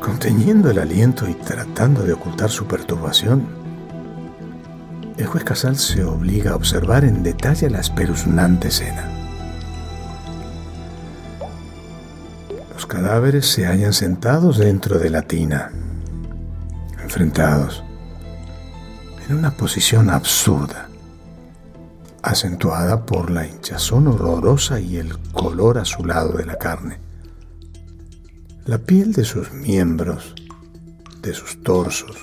Conteniendo 0.00 0.70
el 0.70 0.78
aliento 0.78 1.28
y 1.28 1.34
tratando 1.34 2.02
de 2.02 2.14
ocultar 2.14 2.50
su 2.50 2.66
perturbación, 2.66 3.46
el 5.18 5.26
juez 5.26 5.44
Casal 5.44 5.76
se 5.76 6.02
obliga 6.02 6.52
a 6.52 6.56
observar 6.56 7.04
en 7.04 7.22
detalle 7.22 7.68
la 7.68 7.80
espeluznante 7.80 8.68
escena. 8.68 9.04
Los 12.72 12.86
cadáveres 12.86 13.46
se 13.46 13.66
hallan 13.66 13.92
sentados 13.92 14.56
dentro 14.56 14.98
de 14.98 15.10
la 15.10 15.20
tina, 15.20 15.70
enfrentados, 17.02 17.84
en 19.28 19.36
una 19.36 19.50
posición 19.50 20.08
absurda, 20.08 20.89
acentuada 22.22 23.06
por 23.06 23.30
la 23.30 23.46
hinchazón 23.46 24.08
horrorosa 24.08 24.80
y 24.80 24.96
el 24.96 25.18
color 25.32 25.78
azulado 25.78 26.34
de 26.34 26.46
la 26.46 26.56
carne. 26.56 27.00
La 28.66 28.78
piel 28.78 29.12
de 29.12 29.24
sus 29.24 29.52
miembros, 29.52 30.34
de 31.22 31.34
sus 31.34 31.62
torsos, 31.62 32.16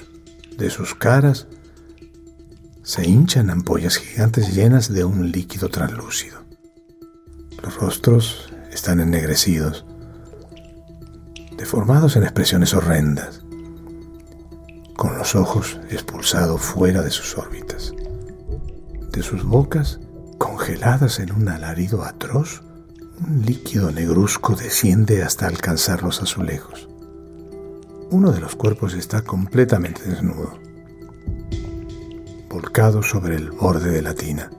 de 0.58 0.70
sus 0.70 0.96
caras, 0.96 1.48
se 2.84 3.08
hinchan 3.08 3.50
ampollas 3.50 3.98
gigantes 3.98 4.56
llenas 4.56 4.94
de 4.94 5.04
un 5.04 5.32
líquido 5.32 5.70
translúcido. 5.70 6.38
Los 7.62 7.76
rostros 7.76 8.54
están 8.72 9.00
ennegrecidos, 9.00 9.86
deformados 11.58 12.16
en 12.16 12.24
expresiones 12.24 12.74
horrendas, 12.74 13.42
con 14.96 15.18
los 15.18 15.36
ojos 15.36 15.80
expulsados 15.90 16.62
fuera 16.62 17.02
de 17.02 17.12
sus 17.12 17.38
órbitas. 17.38 17.94
De 19.18 19.24
sus 19.24 19.44
bocas, 19.44 20.00
congeladas 20.38 21.20
en 21.20 21.32
un 21.32 21.50
alarido 21.50 22.04
atroz, 22.04 22.62
un 23.28 23.42
líquido 23.48 23.90
negruzco 23.90 24.56
desciende 24.56 25.24
hasta 25.24 25.48
alcanzar 25.48 26.04
los 26.04 26.22
azulejos. 26.22 26.88
Uno 28.12 28.32
de 28.32 28.40
los 28.40 28.56
cuerpos 28.56 28.94
está 28.94 29.24
completamente 29.24 30.04
desnudo, 30.04 30.60
volcado 32.48 33.02
sobre 33.02 33.38
el 33.38 33.50
borde 33.50 33.90
de 33.90 34.04
la 34.04 34.14
tina. 34.14 34.52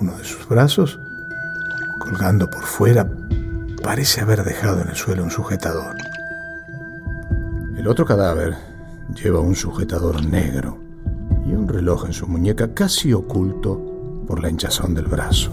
Uno 0.00 0.16
de 0.16 0.24
sus 0.24 0.48
brazos, 0.48 0.98
colgando 1.98 2.48
por 2.48 2.62
fuera, 2.62 3.06
parece 3.82 4.22
haber 4.22 4.42
dejado 4.42 4.80
en 4.80 4.88
el 4.88 4.96
suelo 4.96 5.22
un 5.22 5.30
sujetador. 5.30 5.96
El 7.76 7.88
otro 7.88 8.06
cadáver 8.06 8.56
lleva 9.22 9.40
un 9.40 9.54
sujetador 9.54 10.24
negro 10.24 10.85
reloj 11.68 12.06
en 12.06 12.12
su 12.12 12.26
muñeca 12.26 12.74
casi 12.74 13.12
oculto 13.12 14.24
por 14.26 14.42
la 14.42 14.50
hinchazón 14.50 14.94
del 14.94 15.06
brazo 15.06 15.50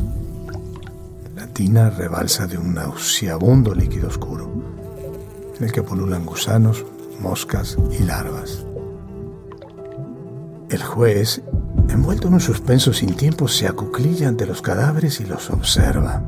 tina 1.54 1.90
rebalsa 1.90 2.48
de 2.48 2.58
un 2.58 2.74
nauseabundo 2.74 3.74
líquido 3.76 4.08
oscuro, 4.08 4.52
en 5.58 5.64
el 5.64 5.72
que 5.72 5.84
pululan 5.84 6.26
gusanos, 6.26 6.84
moscas 7.22 7.78
y 7.98 8.04
larvas. 8.04 8.66
El 10.70 10.82
juez, 10.82 11.44
envuelto 11.90 12.28
en 12.28 12.34
un 12.36 12.40
suspenso 12.40 12.92
sin 12.92 13.16
tiempo, 13.16 13.48
se 13.48 13.68
acuclilla 13.68 14.28
ante 14.28 14.48
los 14.48 14.62
cadáveres 14.62 15.20
y 15.20 15.26
los 15.26 15.52
observa. 15.52 16.24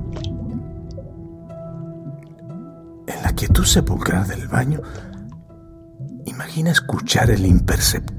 En 3.07 3.23
la 3.23 3.33
quietud 3.33 3.65
sepulcral 3.65 4.27
del 4.27 4.47
baño, 4.47 4.81
imagina 6.25 6.69
escuchar 6.69 7.31
el 7.31 7.45
imperceptible 7.45 8.14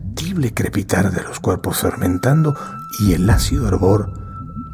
crepitar 0.53 1.11
de 1.11 1.23
los 1.23 1.41
cuerpos 1.41 1.79
fermentando 1.79 2.55
y 3.01 3.15
el 3.15 3.29
ácido 3.31 3.69
hervor 3.69 4.13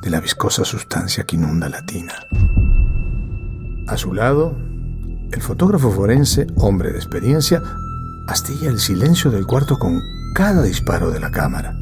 de 0.01 0.11
la 0.11 0.21
viscosa 0.21 0.65
sustancia 0.65 1.25
que 1.25 1.37
inunda 1.37 1.69
la 1.69 1.87
tina. 1.87 2.15
A 3.87 3.97
su 3.97 4.13
lado, 4.13 4.57
el 5.31 5.41
fotógrafo 5.41 5.91
forense, 5.91 6.49
hombre 6.57 6.91
de 6.91 6.99
experiencia, 6.99 7.63
astilla 8.27 8.69
el 8.69 8.81
silencio 8.81 9.31
del 9.31 9.47
cuarto 9.47 9.79
con 9.79 10.01
cada 10.35 10.63
disparo 10.63 11.11
de 11.11 11.21
la 11.21 11.31
cámara. 11.31 11.79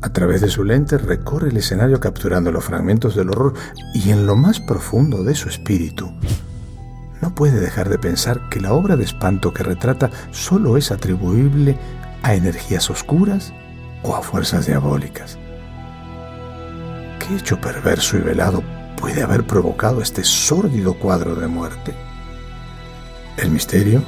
A 0.00 0.12
través 0.12 0.40
de 0.40 0.48
su 0.48 0.64
lente 0.64 0.96
recorre 0.96 1.50
el 1.50 1.56
escenario 1.56 2.00
capturando 2.00 2.50
los 2.50 2.64
fragmentos 2.64 3.14
del 3.14 3.30
horror 3.30 3.52
y 3.94 4.10
en 4.10 4.26
lo 4.26 4.34
más 4.34 4.60
profundo 4.60 5.24
de 5.24 5.34
su 5.34 5.48
espíritu 5.48 6.10
no 7.20 7.34
puede 7.34 7.60
dejar 7.60 7.88
de 7.88 7.98
pensar 7.98 8.48
que 8.48 8.60
la 8.60 8.72
obra 8.72 8.96
de 8.96 9.04
espanto 9.04 9.52
que 9.52 9.62
retrata 9.62 10.10
solo 10.30 10.76
es 10.76 10.90
atribuible 10.90 11.76
a 12.28 12.34
energías 12.34 12.90
oscuras 12.90 13.54
o 14.02 14.14
a 14.14 14.20
fuerzas 14.20 14.66
diabólicas. 14.66 15.38
¿Qué 17.18 17.36
hecho 17.36 17.58
perverso 17.58 18.18
y 18.18 18.20
velado 18.20 18.62
puede 18.98 19.22
haber 19.22 19.46
provocado 19.46 20.02
este 20.02 20.22
sórdido 20.24 20.92
cuadro 20.92 21.34
de 21.34 21.46
muerte? 21.46 21.94
El 23.38 23.50
misterio 23.50 24.02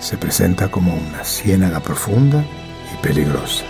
se 0.00 0.16
presenta 0.16 0.68
como 0.68 0.92
una 0.92 1.22
ciénaga 1.22 1.78
profunda 1.78 2.44
y 2.92 3.02
peligrosa. 3.06 3.64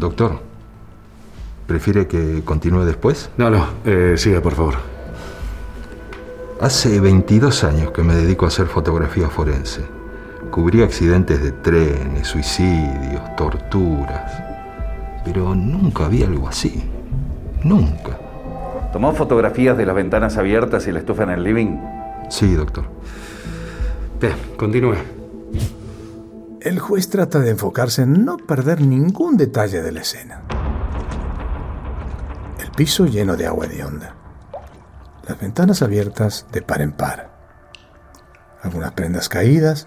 Doctor, 0.00 0.49
¿prefiere 1.70 2.08
que 2.08 2.42
continúe 2.44 2.84
después? 2.84 3.30
No, 3.36 3.48
no, 3.48 3.64
eh, 3.84 4.14
siga, 4.16 4.40
por 4.40 4.54
favor. 4.54 4.74
Hace 6.60 6.98
22 6.98 7.62
años 7.62 7.92
que 7.92 8.02
me 8.02 8.16
dedico 8.16 8.44
a 8.44 8.48
hacer 8.48 8.66
fotografía 8.66 9.28
forense. 9.28 9.82
Cubrí 10.50 10.82
accidentes 10.82 11.40
de 11.40 11.52
trenes, 11.52 12.26
suicidios, 12.26 13.36
torturas. 13.36 14.42
Pero 15.24 15.54
nunca 15.54 16.08
vi 16.08 16.24
algo 16.24 16.48
así. 16.48 16.90
Nunca. 17.62 18.18
¿Tomó 18.92 19.12
fotografías 19.12 19.78
de 19.78 19.86
las 19.86 19.94
ventanas 19.94 20.38
abiertas 20.38 20.88
y 20.88 20.90
la 20.90 20.98
estufa 20.98 21.22
en 21.22 21.30
el 21.30 21.44
living? 21.44 21.76
Sí, 22.30 22.52
doctor. 22.52 22.86
Bien, 24.20 24.34
continúe. 24.56 24.96
El 26.60 26.80
juez 26.80 27.08
trata 27.08 27.38
de 27.38 27.50
enfocarse 27.50 28.02
en 28.02 28.24
no 28.24 28.38
perder 28.38 28.80
ningún 28.80 29.36
detalle 29.36 29.82
de 29.82 29.92
la 29.92 30.00
escena. 30.00 30.42
El 32.80 32.86
piso 32.86 33.04
lleno 33.04 33.36
de 33.36 33.46
agua 33.46 33.66
de 33.66 33.84
onda. 33.84 34.14
Las 35.28 35.38
ventanas 35.38 35.82
abiertas 35.82 36.46
de 36.50 36.62
par 36.62 36.80
en 36.80 36.92
par. 36.92 37.28
Algunas 38.62 38.92
prendas 38.92 39.28
caídas. 39.28 39.86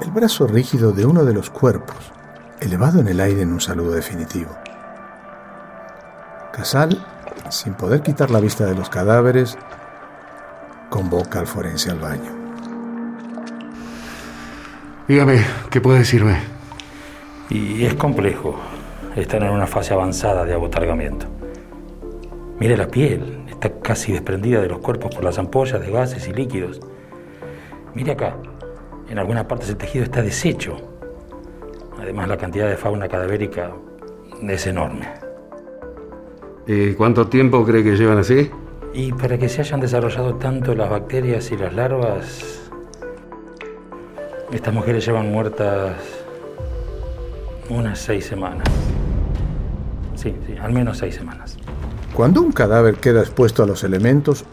El 0.00 0.10
brazo 0.12 0.46
rígido 0.46 0.92
de 0.92 1.04
uno 1.04 1.26
de 1.26 1.34
los 1.34 1.50
cuerpos, 1.50 2.10
elevado 2.60 3.00
en 3.00 3.08
el 3.08 3.20
aire 3.20 3.42
en 3.42 3.52
un 3.52 3.60
saludo 3.60 3.90
definitivo. 3.90 4.48
Casal, 6.54 7.06
sin 7.50 7.74
poder 7.74 8.00
quitar 8.00 8.30
la 8.30 8.40
vista 8.40 8.64
de 8.64 8.74
los 8.74 8.88
cadáveres, 8.88 9.58
convoca 10.88 11.40
al 11.40 11.46
forense 11.46 11.90
al 11.90 11.98
baño. 11.98 12.32
Dígame, 15.06 15.44
¿qué 15.68 15.82
puede 15.82 15.98
decirme? 15.98 16.38
Y 17.50 17.84
es 17.84 17.92
complejo. 17.96 18.69
Están 19.16 19.42
en 19.42 19.50
una 19.50 19.66
fase 19.66 19.92
avanzada 19.92 20.44
de 20.44 20.54
abotargamiento. 20.54 21.26
Mire 22.58 22.76
la 22.76 22.86
piel, 22.86 23.44
está 23.48 23.70
casi 23.80 24.12
desprendida 24.12 24.60
de 24.60 24.68
los 24.68 24.78
cuerpos 24.78 25.14
por 25.14 25.24
las 25.24 25.38
ampollas 25.38 25.80
de 25.80 25.90
gases 25.90 26.28
y 26.28 26.32
líquidos. 26.32 26.80
Mire 27.94 28.12
acá, 28.12 28.36
en 29.08 29.18
algunas 29.18 29.46
partes 29.46 29.68
el 29.70 29.76
tejido 29.76 30.04
está 30.04 30.22
deshecho. 30.22 30.76
Además, 31.98 32.28
la 32.28 32.36
cantidad 32.36 32.68
de 32.68 32.76
fauna 32.76 33.08
cadavérica 33.08 33.72
es 34.48 34.66
enorme. 34.66 35.08
¿Y 36.66 36.94
cuánto 36.94 37.26
tiempo 37.26 37.64
cree 37.64 37.82
que 37.82 37.96
llevan 37.96 38.18
así? 38.18 38.50
Y 38.94 39.12
para 39.12 39.36
que 39.36 39.48
se 39.48 39.62
hayan 39.62 39.80
desarrollado 39.80 40.36
tanto 40.36 40.74
las 40.74 40.88
bacterias 40.88 41.50
y 41.50 41.56
las 41.56 41.74
larvas, 41.74 42.70
estas 44.52 44.72
mujeres 44.72 45.04
llevan 45.04 45.30
muertas 45.30 45.96
unas 47.68 47.98
seis 47.98 48.26
semanas. 48.26 48.68
Sí, 50.20 50.36
sí, 50.46 50.54
al 50.60 50.72
menos 50.72 50.98
seis 50.98 51.14
semanas. 51.14 51.56
Cuando 52.14 52.42
un 52.42 52.52
cadáver 52.52 52.96
queda 52.96 53.20
expuesto 53.20 53.62
a 53.62 53.66
los 53.66 53.84
elementos, 53.84 54.44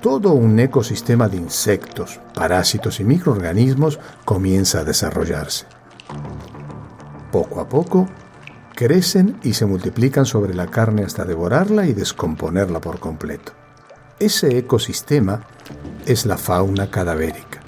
todo 0.00 0.32
un 0.32 0.58
ecosistema 0.60 1.28
de 1.28 1.38
insectos, 1.38 2.20
parásitos 2.34 3.00
y 3.00 3.04
microorganismos 3.04 3.98
comienza 4.24 4.80
a 4.80 4.84
desarrollarse. 4.84 5.66
Poco 7.32 7.60
a 7.60 7.68
poco, 7.68 8.06
crecen 8.76 9.38
y 9.42 9.54
se 9.54 9.66
multiplican 9.66 10.24
sobre 10.24 10.54
la 10.54 10.68
carne 10.68 11.02
hasta 11.02 11.24
devorarla 11.24 11.86
y 11.86 11.94
descomponerla 11.94 12.80
por 12.80 13.00
completo. 13.00 13.52
Ese 14.20 14.56
ecosistema 14.56 15.40
es 16.06 16.26
la 16.26 16.36
fauna 16.36 16.90
cadavérica. 16.90 17.60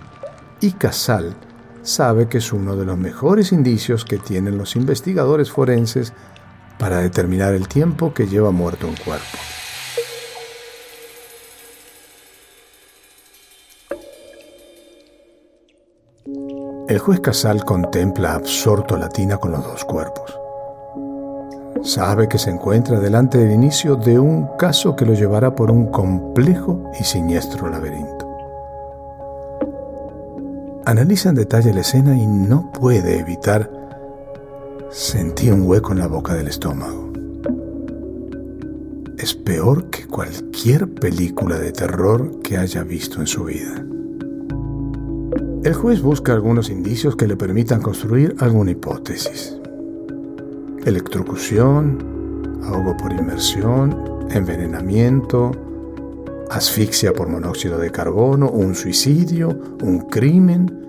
Y 0.61 0.73
Casal 0.73 1.35
sabe 1.83 2.29
que 2.29 2.39
es 2.39 2.53
uno 2.53 2.77
de 2.77 2.85
los 2.85 2.97
mejores 2.97 3.51
indicios 3.51 4.05
que 4.05 4.19
tienen 4.19 4.57
los 4.57 4.77
investigadores 4.77 5.51
forenses 5.51 6.13
para 6.79 6.99
determinar 6.99 7.55
el 7.55 7.69
tiempo 7.69 8.13
que 8.13 8.27
lleva 8.27 8.51
muerto 8.51 8.87
un 8.87 8.97
cuerpo. 8.97 9.39
El 16.87 16.99
juez 16.99 17.21
Casal 17.21 17.65
contempla 17.65 18.35
absorto 18.35 18.97
la 18.97 19.09
tina 19.09 19.39
con 19.39 19.53
los 19.53 19.65
dos 19.65 19.85
cuerpos. 19.85 20.39
Sabe 21.83 22.29
que 22.29 22.39
se 22.39 22.51
encuentra 22.51 23.01
delante 23.01 23.39
del 23.39 23.53
inicio 23.53 23.97
de 23.97 24.19
un 24.19 24.57
caso 24.57 24.95
que 24.95 25.05
lo 25.05 25.15
llevará 25.15 25.55
por 25.55 25.71
un 25.71 25.91
complejo 25.91 26.91
y 26.99 27.05
siniestro 27.05 27.69
laberinto. 27.69 28.31
Analiza 30.87 31.31
en 31.31 31.35
detalle 31.37 31.73
la 31.73 31.81
escena 31.81 32.17
y 32.17 32.27
no 32.27 32.71
puede 32.71 33.19
evitar 33.19 33.71
sentir 34.95 35.53
un 35.53 35.63
hueco 35.63 35.91
en 35.91 35.99
la 35.99 36.07
boca 36.07 36.35
del 36.35 36.47
estómago. 36.47 37.13
Es 39.19 39.35
peor 39.35 39.91
que 39.91 40.07
cualquier 40.07 40.89
película 40.89 41.59
de 41.59 41.73
terror 41.73 42.41
que 42.45 42.59
haya 42.59 42.85
visto 42.85 43.19
en 43.19 43.27
su 43.27 43.43
vida. 43.43 43.85
El 45.65 45.75
juez 45.75 46.01
busca 46.01 46.33
algunos 46.33 46.71
indicios 46.71 47.17
que 47.17 47.27
le 47.27 47.37
permitan 47.37 47.83
construir 47.83 48.37
alguna 48.39 48.71
hipótesis. 48.71 49.59
Electrocución, 50.85 52.61
ahogo 52.63 52.97
por 52.97 53.13
inmersión, 53.13 53.99
envenenamiento, 54.31 55.51
asfixia 56.51 57.13
por 57.13 57.29
monóxido 57.29 57.79
de 57.79 57.91
carbono, 57.91 58.49
un 58.49 58.77
suicidio, 58.77 59.59
un 59.83 60.03
crimen 60.09 60.85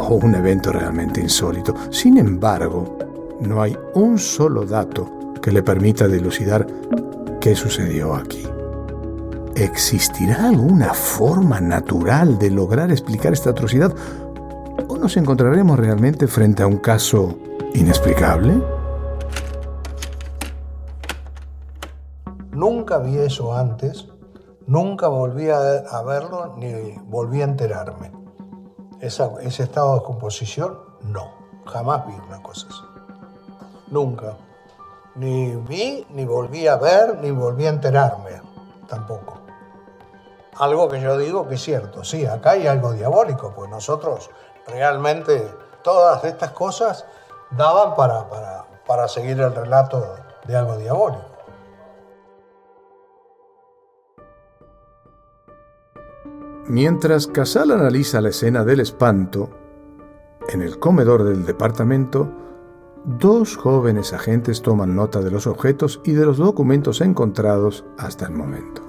o 0.00 0.14
un 0.16 0.34
evento 0.34 0.72
realmente 0.72 1.20
insólito. 1.20 1.74
Sin 1.90 2.18
embargo, 2.18 2.98
no 3.40 3.62
hay 3.62 3.76
un 3.94 4.18
solo 4.18 4.64
dato 4.64 5.34
que 5.40 5.52
le 5.52 5.62
permita 5.62 6.08
dilucidar 6.08 6.66
qué 7.40 7.54
sucedió 7.54 8.14
aquí. 8.14 8.46
¿Existirá 9.54 10.48
alguna 10.48 10.94
forma 10.94 11.60
natural 11.60 12.38
de 12.38 12.50
lograr 12.50 12.90
explicar 12.90 13.32
esta 13.32 13.50
atrocidad? 13.50 13.94
¿O 14.88 14.96
nos 14.96 15.16
encontraremos 15.16 15.78
realmente 15.78 16.26
frente 16.26 16.62
a 16.62 16.66
un 16.66 16.78
caso 16.78 17.38
inexplicable? 17.74 18.60
Nunca 22.52 22.98
vi 22.98 23.16
eso 23.18 23.54
antes 23.56 24.10
Nunca 24.70 25.08
volví 25.08 25.50
a, 25.50 26.02
verlo 26.06 26.54
ni 26.56 26.94
volví 27.08 27.40
a 27.40 27.44
enterarme. 27.44 28.12
Ese 29.00 29.62
estado 29.62 29.96
de 29.96 30.02
composición, 30.02 30.78
no. 31.02 31.32
Jamás 31.66 32.06
vi 32.06 32.14
una 32.14 32.42
cosa 32.42 32.66
así. 32.68 32.82
Nunca. 33.88 34.36
Ni 35.14 35.56
vi, 35.56 36.06
ni 36.10 36.24
volví 36.24 36.66
a 36.66 36.76
ver, 36.76 37.18
ni 37.18 37.30
volví 37.30 37.66
a 37.66 37.70
enterarme. 37.70 38.40
Tampoco. 38.88 39.38
Algo 40.58 40.88
que 40.88 41.00
yo 41.00 41.16
digo 41.16 41.48
que 41.48 41.54
es 41.54 41.62
cierto. 41.62 42.04
Sí, 42.04 42.26
acá 42.26 42.50
hay 42.50 42.66
algo 42.66 42.92
diabólico, 42.92 43.52
pues 43.54 43.70
nosotros 43.70 44.30
realmente 44.66 45.50
todas 45.82 46.22
estas 46.24 46.50
cosas 46.52 47.06
daban 47.50 47.94
para, 47.94 48.28
para, 48.28 48.64
para 48.86 49.08
seguir 49.08 49.40
el 49.40 49.54
relato 49.54 50.16
de 50.44 50.56
algo 50.56 50.76
diabólico. 50.76 51.29
Mientras 56.70 57.26
Casal 57.26 57.72
analiza 57.72 58.20
la 58.20 58.28
escena 58.28 58.64
del 58.64 58.78
espanto, 58.78 59.50
en 60.48 60.62
el 60.62 60.78
comedor 60.78 61.24
del 61.24 61.44
departamento, 61.44 62.32
dos 63.04 63.56
jóvenes 63.56 64.12
agentes 64.12 64.62
toman 64.62 64.94
nota 64.94 65.20
de 65.20 65.32
los 65.32 65.48
objetos 65.48 66.00
y 66.04 66.12
de 66.12 66.24
los 66.24 66.36
documentos 66.36 67.00
encontrados 67.00 67.84
hasta 67.98 68.26
el 68.26 68.34
momento. 68.34 68.88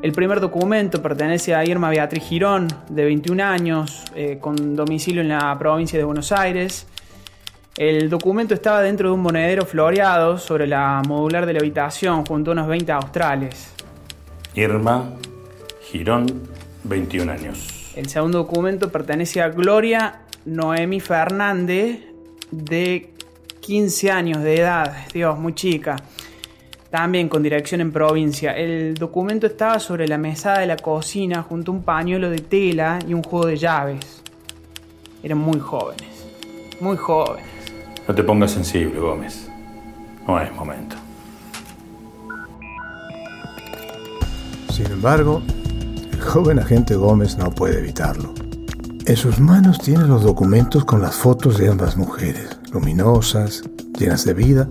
El 0.00 0.12
primer 0.12 0.40
documento 0.40 1.02
pertenece 1.02 1.54
a 1.54 1.66
Irma 1.66 1.90
Beatriz 1.90 2.24
Girón, 2.24 2.68
de 2.88 3.04
21 3.04 3.42
años, 3.42 4.02
eh, 4.14 4.38
con 4.40 4.74
domicilio 4.74 5.20
en 5.20 5.28
la 5.28 5.58
provincia 5.58 5.98
de 5.98 6.06
Buenos 6.06 6.32
Aires. 6.32 6.86
El 7.76 8.08
documento 8.08 8.54
estaba 8.54 8.80
dentro 8.80 9.10
de 9.10 9.14
un 9.16 9.20
monedero 9.20 9.66
floreado 9.66 10.38
sobre 10.38 10.66
la 10.66 11.02
modular 11.06 11.44
de 11.44 11.52
la 11.52 11.58
habitación 11.58 12.24
junto 12.24 12.52
a 12.52 12.54
unos 12.54 12.68
20 12.68 12.90
australes. 12.90 13.74
Irma 14.54 15.10
Girón, 15.82 16.26
21 16.84 17.30
años. 17.30 17.92
El 17.96 18.08
segundo 18.08 18.38
documento 18.38 18.90
pertenece 18.90 19.42
a 19.42 19.48
Gloria 19.48 20.20
Noemi 20.44 21.00
Fernández, 21.00 22.00
de 22.50 23.12
15 23.60 24.10
años 24.10 24.42
de 24.42 24.60
edad, 24.60 25.06
Dios, 25.12 25.38
muy 25.38 25.54
chica. 25.54 25.96
También 26.90 27.28
con 27.28 27.42
dirección 27.42 27.80
en 27.80 27.92
provincia. 27.92 28.52
El 28.52 28.94
documento 28.94 29.46
estaba 29.46 29.78
sobre 29.78 30.08
la 30.08 30.18
mesada 30.18 30.58
de 30.58 30.66
la 30.66 30.76
cocina 30.76 31.42
junto 31.42 31.70
a 31.70 31.74
un 31.76 31.82
pañuelo 31.84 32.30
de 32.30 32.38
tela 32.38 32.98
y 33.06 33.14
un 33.14 33.22
juego 33.22 33.46
de 33.46 33.56
llaves. 33.56 34.22
Eran 35.22 35.38
muy 35.38 35.60
jóvenes, 35.60 36.26
muy 36.80 36.96
jóvenes. 36.96 37.46
No 38.08 38.14
te 38.14 38.24
pongas 38.24 38.50
sensible, 38.50 38.98
Gómez. 38.98 39.48
No 40.26 40.40
es 40.40 40.52
momento. 40.52 40.96
Sin 44.72 44.86
embargo, 44.86 45.42
joven 46.20 46.58
agente 46.58 46.94
Gómez 46.94 47.36
no 47.38 47.50
puede 47.50 47.78
evitarlo. 47.78 48.34
En 49.06 49.16
sus 49.16 49.40
manos 49.40 49.78
tiene 49.78 50.06
los 50.06 50.22
documentos 50.22 50.84
con 50.84 51.02
las 51.02 51.16
fotos 51.16 51.58
de 51.58 51.68
ambas 51.68 51.96
mujeres, 51.96 52.58
luminosas, 52.72 53.62
llenas 53.98 54.24
de 54.24 54.34
vida, 54.34 54.68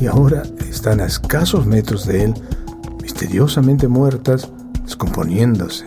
y 0.00 0.06
ahora 0.06 0.42
están 0.68 1.00
a 1.00 1.06
escasos 1.06 1.66
metros 1.66 2.06
de 2.06 2.24
él, 2.24 2.34
misteriosamente 3.02 3.88
muertas, 3.88 4.50
descomponiéndose. 4.84 5.84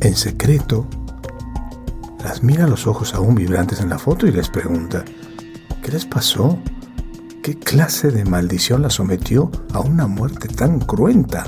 En 0.00 0.14
secreto, 0.14 0.86
las 2.22 2.42
mira 2.42 2.66
los 2.66 2.86
ojos 2.86 3.14
aún 3.14 3.34
vibrantes 3.34 3.80
en 3.80 3.88
la 3.88 3.98
foto 3.98 4.26
y 4.26 4.32
les 4.32 4.48
pregunta, 4.48 5.04
¿qué 5.82 5.92
les 5.92 6.04
pasó? 6.06 6.58
¿Qué 7.42 7.58
clase 7.58 8.10
de 8.10 8.24
maldición 8.24 8.82
la 8.82 8.90
sometió 8.90 9.50
a 9.72 9.80
una 9.80 10.06
muerte 10.06 10.48
tan 10.48 10.80
cruenta? 10.80 11.46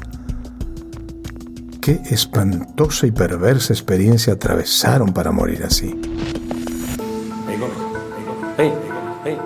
¿Qué 1.87 2.01
espantosa 2.11 3.07
y 3.07 3.13
perversa 3.13 3.73
experiencia 3.73 4.33
atravesaron 4.33 5.13
para 5.13 5.31
morir 5.31 5.63
así? 5.63 5.95
Hey, 7.47 7.57
Gómez. 7.61 7.77
Hey, 8.57 8.73
hey, 9.25 9.39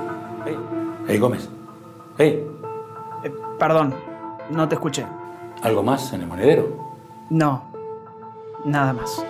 hey, 0.46 0.56
hey, 1.06 1.18
Gómez. 1.18 1.50
Hey. 2.16 2.42
Eh, 3.24 3.32
perdón, 3.58 3.94
no 4.48 4.66
te 4.66 4.76
escuché. 4.76 5.04
¿Algo 5.60 5.82
más 5.82 6.14
en 6.14 6.22
el 6.22 6.28
monedero? 6.28 6.78
No, 7.28 7.70
nada 8.64 8.94
más. 8.94 9.22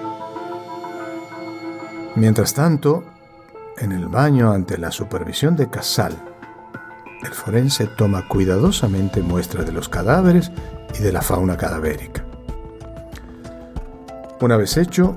Mientras 2.15 2.55
tanto, 2.55 3.03
en 3.79 3.91
el 3.91 4.07
baño 4.07 4.53
ante 4.53 4.79
la 4.79 4.93
supervisión 4.93 5.57
de 5.57 5.69
Casal, 5.69 6.17
el 7.25 7.33
forense 7.33 7.89
toma 7.89 8.29
cuidadosamente 8.29 9.21
muestra 9.21 9.65
de 9.65 9.73
los 9.73 9.89
cadáveres 9.89 10.53
y 10.97 11.03
de 11.03 11.11
la 11.11 11.23
fauna 11.23 11.57
cadavérica. 11.57 12.20
Una 14.41 14.57
vez 14.57 14.79
hecho, 14.79 15.17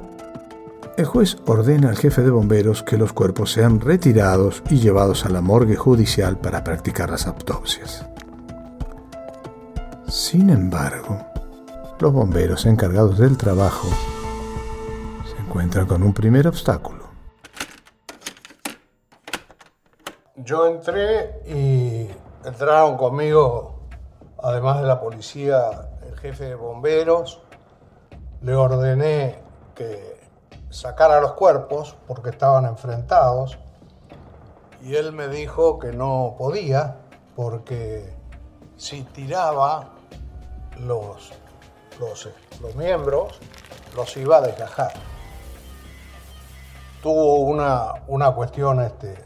el 0.98 1.06
juez 1.06 1.38
ordena 1.46 1.88
al 1.88 1.96
jefe 1.96 2.22
de 2.24 2.30
bomberos 2.30 2.84
que 2.84 2.98
los 2.98 3.14
cuerpos 3.14 3.54
sean 3.54 3.80
retirados 3.80 4.62
y 4.70 4.80
llevados 4.80 5.26
a 5.26 5.30
la 5.30 5.40
morgue 5.40 5.78
judicial 5.78 6.38
para 6.38 6.62
practicar 6.62 7.10
las 7.10 7.26
autopsias. 7.26 8.06
Sin 10.10 10.50
embargo, 10.50 11.26
los 12.02 12.12
bomberos 12.12 12.66
encargados 12.66 13.18
del 13.18 13.38
trabajo 13.38 13.88
se 15.26 15.42
encuentran 15.42 15.88
con 15.88 16.04
un 16.04 16.14
primer 16.14 16.46
obstáculo. 16.46 17.06
Yo 20.36 20.68
entré 20.68 21.40
y 21.48 22.10
entraron 22.46 22.98
conmigo, 22.98 23.88
además 24.44 24.82
de 24.82 24.88
la 24.88 25.00
policía, 25.00 25.62
el 26.06 26.20
jefe 26.20 26.44
de 26.44 26.56
bomberos. 26.56 27.42
Le 28.44 28.56
ordené 28.56 29.40
que 29.74 30.22
sacara 30.70 31.22
los 31.22 31.34
cuerpos 31.34 31.96
porque 32.08 32.30
estaban 32.30 32.66
enfrentados 32.66 33.58
y 34.82 34.96
él 34.96 35.14
me 35.14 35.28
dijo 35.28 35.80
que 35.80 35.94
no 35.94 36.36
podía 36.38 36.98
porque 37.36 38.14
si 38.76 39.04
tiraba 39.04 39.90
los, 40.80 41.32
los, 42.00 42.30
los 42.62 42.76
miembros 42.76 43.40
los 43.96 44.18
iba 44.18 44.38
a 44.38 44.42
desgajar. 44.42 44.92
Tuvo 47.02 47.38
una, 47.38 47.94
una 48.08 48.32
cuestión 48.32 48.82
este, 48.82 49.24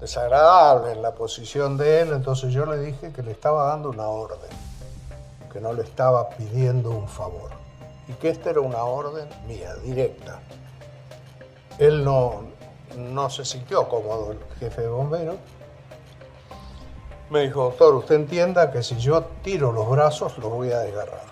desagradable 0.00 0.92
en 0.92 1.02
la 1.02 1.14
posición 1.14 1.76
de 1.76 2.00
él, 2.02 2.12
entonces 2.12 2.52
yo 2.52 2.64
le 2.66 2.78
dije 2.78 3.12
que 3.12 3.22
le 3.22 3.32
estaba 3.32 3.66
dando 3.66 3.90
una 3.90 4.06
orden, 4.08 4.50
que 5.52 5.60
no 5.60 5.72
le 5.72 5.82
estaba 5.82 6.30
pidiendo 6.30 6.90
un 6.90 7.08
favor, 7.08 7.50
y 8.10 8.12
que 8.14 8.28
esta 8.28 8.50
era 8.50 8.60
una 8.60 8.82
orden 8.82 9.28
mía, 9.46 9.74
directa. 9.84 10.40
Él 11.78 12.04
no, 12.04 12.42
no 12.98 13.30
se 13.30 13.44
sintió 13.44 13.88
cómodo, 13.88 14.32
el 14.32 14.38
jefe 14.58 14.82
de 14.82 14.88
bomberos. 14.88 15.36
Me 17.30 17.42
dijo, 17.42 17.62
doctor, 17.64 17.94
usted 17.94 18.16
entienda 18.16 18.72
que 18.72 18.82
si 18.82 18.96
yo 18.96 19.24
tiro 19.44 19.70
los 19.70 19.88
brazos, 19.88 20.36
los 20.38 20.50
voy 20.50 20.72
a 20.72 20.80
desgarrar. 20.80 21.22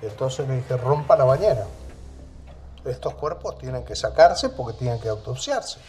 Entonces 0.00 0.48
le 0.48 0.56
dije, 0.56 0.76
rompa 0.78 1.16
la 1.16 1.24
bañera. 1.24 1.66
Estos 2.86 3.14
cuerpos 3.14 3.58
tienen 3.58 3.84
que 3.84 3.94
sacarse 3.94 4.48
porque 4.48 4.78
tienen 4.78 4.98
que 4.98 5.10
autopsiarse. 5.10 5.80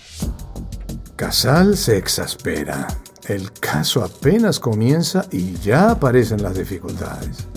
Casal 1.16 1.78
se 1.78 1.98
exaspera. 1.98 2.88
El 3.28 3.54
caso 3.54 4.04
apenas 4.04 4.60
comienza 4.60 5.26
y 5.32 5.58
ya 5.60 5.92
aparecen 5.92 6.44
las 6.44 6.56
dificultades. 6.56 7.48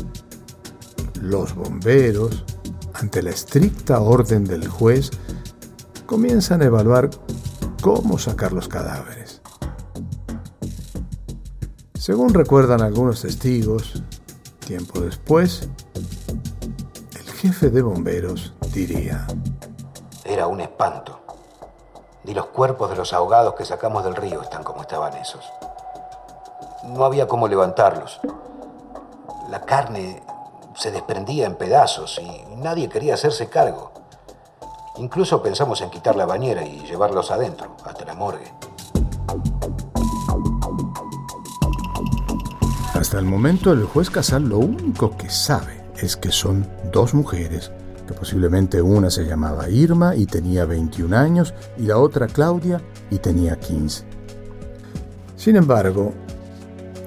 Los 1.22 1.54
bomberos, 1.54 2.44
ante 2.94 3.22
la 3.22 3.30
estricta 3.30 4.00
orden 4.00 4.42
del 4.42 4.66
juez, 4.66 5.08
comienzan 6.04 6.62
a 6.62 6.64
evaluar 6.64 7.11
cómo 7.80 8.18
sacar 8.18 8.52
los 8.52 8.66
cadáveres. 8.66 9.40
Según 11.94 12.35
recuerdan 12.35 12.82
algunos 12.82 13.22
testigos, 13.22 14.02
tiempo 14.66 14.98
después, 14.98 15.68
el 17.16 17.30
jefe 17.35 17.70
de 17.70 17.82
bomberos 17.82 18.52
diría, 18.74 19.24
Era 20.24 20.48
un 20.48 20.61
espanto. 20.61 21.20
Ni 22.24 22.35
los 22.35 22.46
cuerpos 22.46 22.90
de 22.90 22.96
los 22.96 23.12
ahogados 23.12 23.54
que 23.54 23.64
sacamos 23.64 24.02
del 24.02 24.16
río 24.16 24.42
están 24.42 24.64
como 24.64 24.82
estaban 24.82 25.16
esos. 25.16 25.44
No 26.85 27.04
había 27.04 27.28
cómo 27.28 27.46
levantarlos. 27.46 28.20
La 29.50 29.61
carne 29.61 30.20
se 30.76 30.90
desprendía 30.90 31.46
en 31.46 31.56
pedazos 31.56 32.20
y 32.22 32.56
nadie 32.56 32.88
quería 32.88 33.14
hacerse 33.14 33.48
cargo. 33.48 33.92
Incluso 34.98 35.42
pensamos 35.42 35.80
en 35.80 35.90
quitar 35.90 36.16
la 36.16 36.26
bañera 36.26 36.64
y 36.64 36.80
llevarlos 36.85 37.30
adentro, 37.30 37.76
hasta 37.85 38.04
la 38.04 38.14
morgue. 38.14 38.52
Hasta 42.94 43.18
el 43.18 43.24
momento 43.24 43.72
el 43.72 43.85
juez 43.85 44.11
Casal 44.11 44.48
lo 44.48 44.58
único 44.58 45.16
que 45.16 45.28
sabe 45.30 45.82
es 45.96 46.16
que 46.16 46.30
son 46.30 46.68
dos 46.92 47.14
mujeres, 47.14 47.72
que 48.06 48.14
posiblemente 48.14 48.82
una 48.82 49.11
se 49.11 49.24
llamaba 49.24 49.68
Irma 49.68 50.14
y 50.14 50.26
tenía 50.26 50.66
21 50.66 51.16
años 51.16 51.54
y 51.78 51.82
la 51.82 51.98
otra 51.98 52.26
Claudia 52.26 52.80
y 53.11 53.18
tenía 53.18 53.58
15. 53.58 54.04
Sin 55.37 55.56
embargo, 55.56 56.12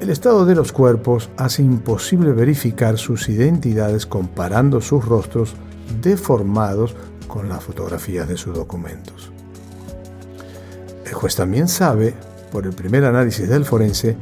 el 0.06 0.12
estado 0.12 0.46
de 0.46 0.54
los 0.54 0.72
cuerpos 0.72 1.32
hace 1.36 1.64
imposible 1.64 2.32
verificar 2.32 3.00
sus 3.00 3.28
identidades 3.28 4.06
comparando 4.06 4.80
sus 4.80 5.04
rostros 5.04 5.56
deformados 6.00 6.96
con 7.28 7.50
las 7.50 7.64
fotografías 7.64 8.28
de 8.28 8.38
sus 8.38 8.54
documentos. 8.54 9.32
El 11.08 11.14
juez 11.14 11.36
también 11.36 11.68
sabe, 11.68 12.14
por 12.52 12.68
el 12.68 12.74
primer 12.74 13.04
análisis 13.04 13.50
del 13.50 13.66
forense, 13.66 14.16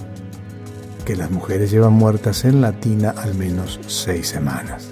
que 1.04 1.17
las 1.17 1.30
mujeres 1.30 1.69
llevan 1.69 1.91
muertas 1.91 2.46
en 2.46 2.62
la 2.62 2.72
tina 2.72 3.10
al 3.10 3.36
menos 3.36 3.78
seis 3.86 4.30
semanas. 4.30 4.88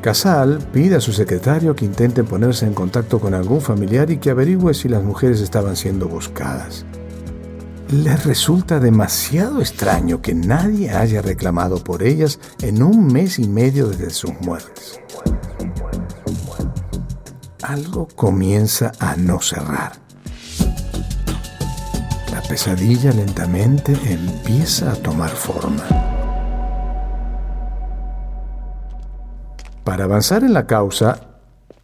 Casal 0.00 0.58
pide 0.72 0.96
a 0.96 1.00
su 1.00 1.12
secretario 1.12 1.76
que 1.76 1.84
intente 1.84 2.24
ponerse 2.24 2.66
en 2.66 2.74
contacto 2.74 3.20
con 3.20 3.32
algún 3.32 3.60
familiar 3.60 4.10
y 4.10 4.16
que 4.16 4.30
averigüe 4.30 4.74
si 4.74 4.88
las 4.88 5.04
mujeres 5.04 5.40
estaban 5.40 5.76
siendo 5.76 6.08
buscadas. 6.08 6.84
Les 7.92 8.24
resulta 8.24 8.78
demasiado 8.78 9.60
extraño 9.60 10.22
que 10.22 10.32
nadie 10.32 10.90
haya 10.90 11.22
reclamado 11.22 11.82
por 11.82 12.04
ellas 12.04 12.38
en 12.62 12.84
un 12.84 13.08
mes 13.08 13.40
y 13.40 13.48
medio 13.48 13.88
desde 13.88 14.10
sus 14.10 14.30
muertes. 14.42 15.00
Algo 17.62 18.06
comienza 18.14 18.92
a 19.00 19.16
no 19.16 19.40
cerrar. 19.40 19.94
La 22.30 22.40
pesadilla 22.42 23.10
lentamente 23.10 23.92
empieza 24.04 24.92
a 24.92 24.94
tomar 24.94 25.30
forma. 25.30 25.82
Para 29.82 30.04
avanzar 30.04 30.44
en 30.44 30.52
la 30.52 30.68
causa, 30.68 31.26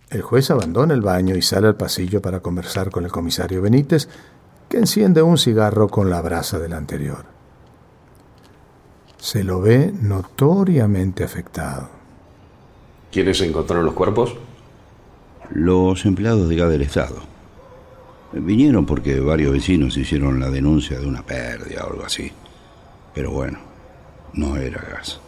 El 0.08 0.22
juez 0.22 0.52
abandona 0.52 0.94
el 0.94 1.00
baño 1.00 1.34
y 1.34 1.42
sale 1.42 1.66
al 1.66 1.74
pasillo 1.74 2.22
para 2.22 2.38
conversar 2.38 2.90
con 2.90 3.04
el 3.04 3.10
comisario 3.10 3.60
Benítez, 3.60 4.08
que 4.68 4.78
enciende 4.78 5.22
un 5.22 5.38
cigarro 5.38 5.88
con 5.88 6.10
la 6.10 6.20
brasa 6.20 6.58
del 6.58 6.72
anterior. 6.72 7.24
Se 9.18 9.44
lo 9.44 9.60
ve 9.60 9.92
notoriamente 10.00 11.24
afectado. 11.24 11.88
¿Quiénes 13.10 13.40
encontraron 13.40 13.84
los 13.84 13.94
cuerpos? 13.94 14.36
Los 15.50 16.04
empleados 16.04 16.48
de 16.48 16.56
gas 16.56 16.70
del 16.70 16.82
Estado. 16.82 17.16
Vinieron 18.32 18.84
porque 18.84 19.20
varios 19.20 19.52
vecinos 19.52 19.96
hicieron 19.96 20.40
la 20.40 20.50
denuncia 20.50 20.98
de 20.98 21.06
una 21.06 21.22
pérdida 21.22 21.84
o 21.84 21.90
algo 21.92 22.04
así. 22.04 22.32
Pero 23.14 23.30
bueno, 23.30 23.58
no 24.34 24.56
era 24.56 24.82
gas. 24.82 25.20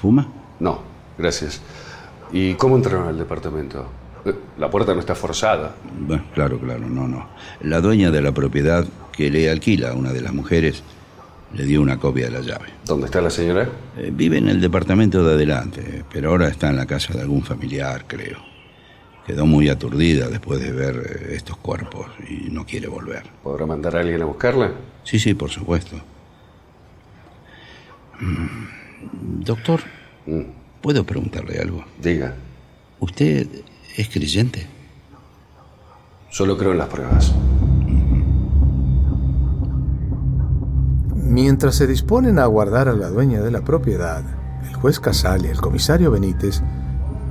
¿Fuma? 0.00 0.26
No, 0.58 0.80
gracias. 1.18 1.60
¿Y 2.32 2.54
cómo 2.54 2.76
entraron 2.76 3.08
al 3.08 3.18
departamento? 3.18 3.86
La 4.58 4.70
puerta 4.70 4.94
no 4.94 5.00
está 5.00 5.14
forzada. 5.14 5.74
Bueno, 6.00 6.24
claro, 6.34 6.58
claro, 6.58 6.88
no, 6.88 7.08
no. 7.08 7.28
La 7.62 7.80
dueña 7.80 8.10
de 8.10 8.20
la 8.20 8.32
propiedad 8.32 8.86
que 9.12 9.30
le 9.30 9.50
alquila 9.50 9.90
a 9.90 9.94
una 9.94 10.12
de 10.12 10.20
las 10.20 10.32
mujeres 10.34 10.82
le 11.54 11.64
dio 11.64 11.80
una 11.80 11.98
copia 11.98 12.26
de 12.26 12.30
la 12.30 12.40
llave. 12.40 12.66
¿Dónde 12.84 13.06
está 13.06 13.20
la 13.20 13.30
señora? 13.30 13.68
Eh, 13.96 14.10
vive 14.12 14.38
en 14.38 14.48
el 14.48 14.60
departamento 14.60 15.24
de 15.24 15.34
adelante, 15.34 16.04
pero 16.12 16.30
ahora 16.30 16.48
está 16.48 16.70
en 16.70 16.76
la 16.76 16.86
casa 16.86 17.12
de 17.14 17.22
algún 17.22 17.42
familiar, 17.42 18.04
creo. 18.06 18.38
Quedó 19.26 19.46
muy 19.46 19.68
aturdida 19.68 20.28
después 20.28 20.60
de 20.60 20.72
ver 20.72 20.96
eh, 20.96 21.34
estos 21.34 21.56
cuerpos 21.56 22.06
y 22.28 22.50
no 22.50 22.64
quiere 22.66 22.88
volver. 22.88 23.24
¿Podrá 23.42 23.66
mandar 23.66 23.96
a 23.96 24.00
alguien 24.00 24.22
a 24.22 24.26
buscarla? 24.26 24.72
Sí, 25.02 25.18
sí, 25.18 25.34
por 25.34 25.50
supuesto. 25.50 25.96
Mm, 28.20 29.44
Doctor, 29.44 29.80
¿puedo 30.80 31.04
preguntarle 31.04 31.58
algo? 31.58 31.84
Diga. 32.00 32.34
¿Usted 33.00 33.46
es 33.96 34.08
creyente? 34.08 34.66
Solo 36.30 36.56
creo 36.56 36.72
en 36.72 36.78
las 36.78 36.88
pruebas. 36.88 37.32
Mientras 41.14 41.76
se 41.76 41.86
disponen 41.86 42.38
a 42.38 42.42
aguardar 42.42 42.88
a 42.88 42.92
la 42.92 43.08
dueña 43.08 43.40
de 43.40 43.50
la 43.50 43.62
propiedad, 43.62 44.22
el 44.68 44.74
juez 44.74 44.98
Casal 45.00 45.44
y 45.44 45.48
el 45.48 45.60
comisario 45.60 46.10
Benítez 46.10 46.60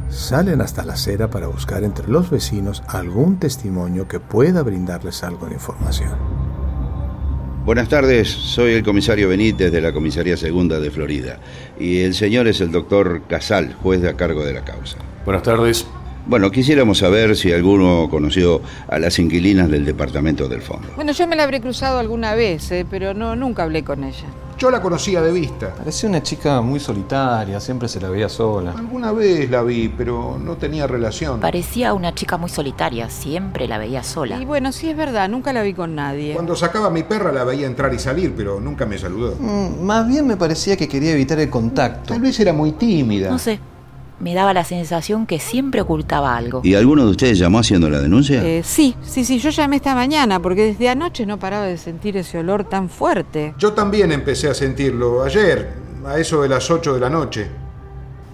salen 0.10 0.62
hasta 0.62 0.86
la 0.86 0.94
acera 0.94 1.30
para 1.30 1.48
buscar 1.48 1.84
entre 1.84 2.08
los 2.08 2.30
vecinos 2.30 2.82
algún 2.88 3.40
testimonio 3.40 4.08
que 4.08 4.20
pueda 4.20 4.64
brindarles 4.64 5.24
algo 5.24 5.48
de 5.48 5.54
información. 5.54 6.14
Buenas 7.66 7.90
tardes, 7.90 8.30
soy 8.30 8.74
el 8.74 8.84
comisario 8.84 9.30
Benítez 9.30 9.72
de 9.72 9.82
la 9.82 9.94
Comisaría 9.94 10.38
Segunda 10.38 10.80
de 10.80 10.90
Florida. 10.90 11.40
Y 11.80 12.00
el 12.00 12.16
señor 12.16 12.48
es 12.48 12.62
el 12.62 12.72
doctor 12.72 13.24
Casal, 13.28 13.76
juez 13.84 14.02
de 14.02 14.10
a 14.10 14.16
cargo 14.16 14.44
de 14.44 14.54
la 14.54 14.64
causa. 14.64 14.98
Buenas 15.26 15.44
tardes. 15.44 15.86
Bueno, 16.26 16.52
quisiéramos 16.52 17.00
saber 17.00 17.36
si 17.36 17.52
alguno 17.52 18.08
conoció 18.10 18.62
a 18.88 19.00
las 19.00 19.18
inquilinas 19.20 19.70
del 19.70 19.86
departamento 19.86 20.48
del 20.48 20.62
fondo. 20.62 20.88
Bueno, 20.96 21.12
yo 21.12 21.28
me 21.28 21.36
la 21.36 21.44
habré 21.44 21.60
cruzado 21.62 22.00
alguna 22.00 22.36
vez, 22.36 22.72
eh, 22.72 22.86
pero 22.90 23.14
no, 23.14 23.36
nunca 23.36 23.64
hablé 23.64 23.84
con 23.84 24.04
ella. 24.04 24.28
Yo 24.60 24.70
la 24.70 24.82
conocía 24.82 25.22
de 25.22 25.32
vista. 25.32 25.74
Parecía 25.74 26.10
una 26.10 26.22
chica 26.22 26.60
muy 26.60 26.82
solitaria, 26.82 27.62
siempre 27.62 27.88
se 27.88 28.02
la 28.02 28.10
veía 28.10 28.28
sola. 28.28 28.74
Alguna 28.78 29.14
vez 29.14 29.50
la 29.50 29.64
vi, 29.64 29.88
pero 29.88 30.38
no 30.38 30.58
tenía 30.58 30.86
relación. 30.86 31.40
Parecía 31.40 31.94
una 31.94 32.14
chica 32.14 32.36
muy 32.36 32.50
solitaria, 32.50 33.10
siempre 33.10 33.70
la 33.70 33.78
veía 33.78 34.04
sola. 34.04 34.38
Y 34.38 34.44
bueno, 34.44 34.74
sí 34.74 34.90
es 34.90 34.98
verdad, 34.98 35.30
nunca 35.30 35.54
la 35.54 35.64
vi 35.64 35.74
con 35.74 35.96
nadie. 35.96 36.34
Cuando 36.34 36.58
sacaba 36.58 36.88
a 36.88 36.90
mi 36.90 37.04
perra 37.04 37.32
la 37.32 37.46
veía 37.46 37.68
entrar 37.68 37.94
y 37.94 38.00
salir, 38.00 38.34
pero 38.36 38.60
nunca 38.60 38.86
me 38.86 38.98
saludó. 38.98 39.34
Mm, 39.40 39.82
más 39.82 40.06
bien 40.06 40.28
me 40.28 40.36
parecía 40.36 40.76
que 40.76 40.90
quería 40.90 41.14
evitar 41.14 41.40
el 41.40 41.50
contacto. 41.50 42.10
Tal 42.14 42.22
vez 42.22 42.38
era 42.42 42.52
muy 42.52 42.74
tímida. 42.74 43.30
No 43.30 43.40
sé, 43.40 43.62
me 44.20 44.34
daba 44.34 44.54
la 44.54 44.64
sensación 44.64 45.26
que 45.26 45.40
siempre 45.40 45.82
ocultaba 45.82 46.36
algo. 46.36 46.62
¿Y 46.64 46.76
alguno 46.76 47.06
de 47.06 47.12
ustedes 47.12 47.38
llamó 47.38 47.60
haciendo 47.60 47.90
la 47.90 48.02
denuncia? 48.02 48.44
Eh, 48.44 48.64
sí, 48.64 48.96
sí, 49.02 49.24
sí, 49.24 49.40
yo 49.40 49.50
llamé 49.50 49.78
esta 49.78 49.96
mañana 49.96 50.40
porque 50.40 50.66
desde 50.66 50.90
anoche 50.90 51.26
no 51.26 51.40
paraba 51.40 51.66
de 51.66 51.78
sentir 51.78 52.18
ese 52.18 52.40
olor 52.40 52.64
tan 52.64 52.90
fuerte. 52.90 53.54
Yo 53.58 53.74
también 53.74 54.12
empecé 54.12 54.50
a 54.50 54.54
sentirlo 54.54 55.24
ayer, 55.24 55.74
a 56.06 56.18
eso 56.18 56.42
de 56.42 56.50
las 56.50 56.70
8 56.70 56.96
de 56.96 57.00
la 57.00 57.10
noche. 57.10 57.50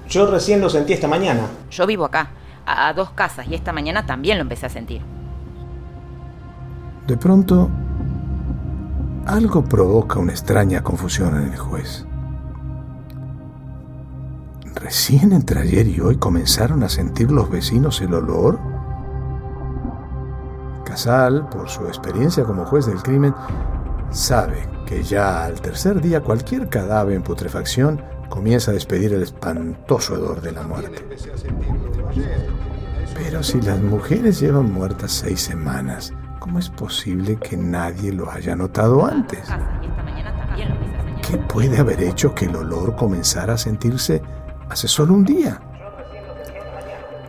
Yo 0.09 0.29
recién 0.29 0.61
lo 0.61 0.69
sentí 0.69 0.93
esta 0.93 1.07
mañana. 1.07 1.47
Yo 1.71 1.85
vivo 1.85 2.05
acá, 2.05 2.31
a, 2.65 2.87
a 2.87 2.93
dos 2.93 3.11
casas, 3.11 3.47
y 3.49 3.55
esta 3.55 3.71
mañana 3.73 4.05
también 4.05 4.37
lo 4.37 4.41
empecé 4.43 4.65
a 4.67 4.69
sentir. 4.69 5.01
De 7.07 7.17
pronto, 7.17 7.69
algo 9.27 9.63
provoca 9.63 10.19
una 10.19 10.31
extraña 10.31 10.81
confusión 10.81 11.35
en 11.37 11.53
el 11.53 11.57
juez. 11.57 12.05
¿Recién 14.85 15.33
entre 15.33 15.61
ayer 15.61 15.87
y 15.87 15.99
hoy 15.99 16.17
comenzaron 16.17 16.83
a 16.83 16.89
sentir 16.89 17.31
los 17.31 17.49
vecinos 17.49 18.01
el 18.01 18.13
olor? 18.13 18.59
Casal, 20.85 21.49
por 21.49 21.67
su 21.69 21.87
experiencia 21.87 22.43
como 22.43 22.65
juez 22.65 22.85
del 22.85 23.01
crimen, 23.01 23.33
sabe 24.11 24.69
que 24.85 25.01
ya 25.01 25.43
al 25.43 25.59
tercer 25.59 26.01
día 26.01 26.21
cualquier 26.21 26.69
cadáver 26.69 27.15
en 27.15 27.23
putrefacción 27.23 27.99
comienza 28.29 28.69
a 28.69 28.73
despedir 28.75 29.11
el 29.13 29.23
espantoso 29.23 30.13
hedor 30.13 30.39
de 30.41 30.51
la 30.51 30.61
muerte. 30.61 31.03
Pero 33.15 33.41
si 33.41 33.59
las 33.61 33.81
mujeres 33.81 34.39
llevan 34.39 34.71
muertas 34.71 35.13
seis 35.13 35.41
semanas, 35.41 36.13
¿cómo 36.37 36.59
es 36.59 36.69
posible 36.69 37.37
que 37.37 37.57
nadie 37.57 38.13
lo 38.13 38.29
haya 38.29 38.55
notado 38.55 39.03
antes? 39.03 39.47
¿Qué 41.27 41.37
puede 41.37 41.79
haber 41.79 42.03
hecho 42.03 42.35
que 42.35 42.45
el 42.45 42.55
olor 42.55 42.95
comenzara 42.95 43.55
a 43.55 43.57
sentirse 43.57 44.21
hace 44.69 44.87
solo 44.87 45.13
un 45.13 45.23
día? 45.23 45.59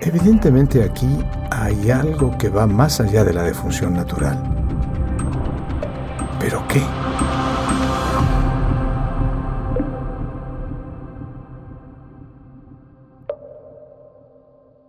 Evidentemente 0.01 0.85
aquí 0.85 1.19
hay 1.51 1.91
algo 1.91 2.37
que 2.39 2.49
va 2.49 2.67
más 2.67 3.01
allá 3.01 3.25
de 3.25 3.33
la 3.33 3.43
defunción 3.43 3.95
natural. 3.95 4.43
¿Pero 6.39 6.67
qué? 6.69 6.83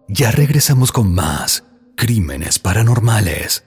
Ya 0.08 0.32
regresamos 0.32 0.92
con 0.92 1.14
más 1.14 1.64
crímenes 1.96 2.60
paranormales. 2.60 3.67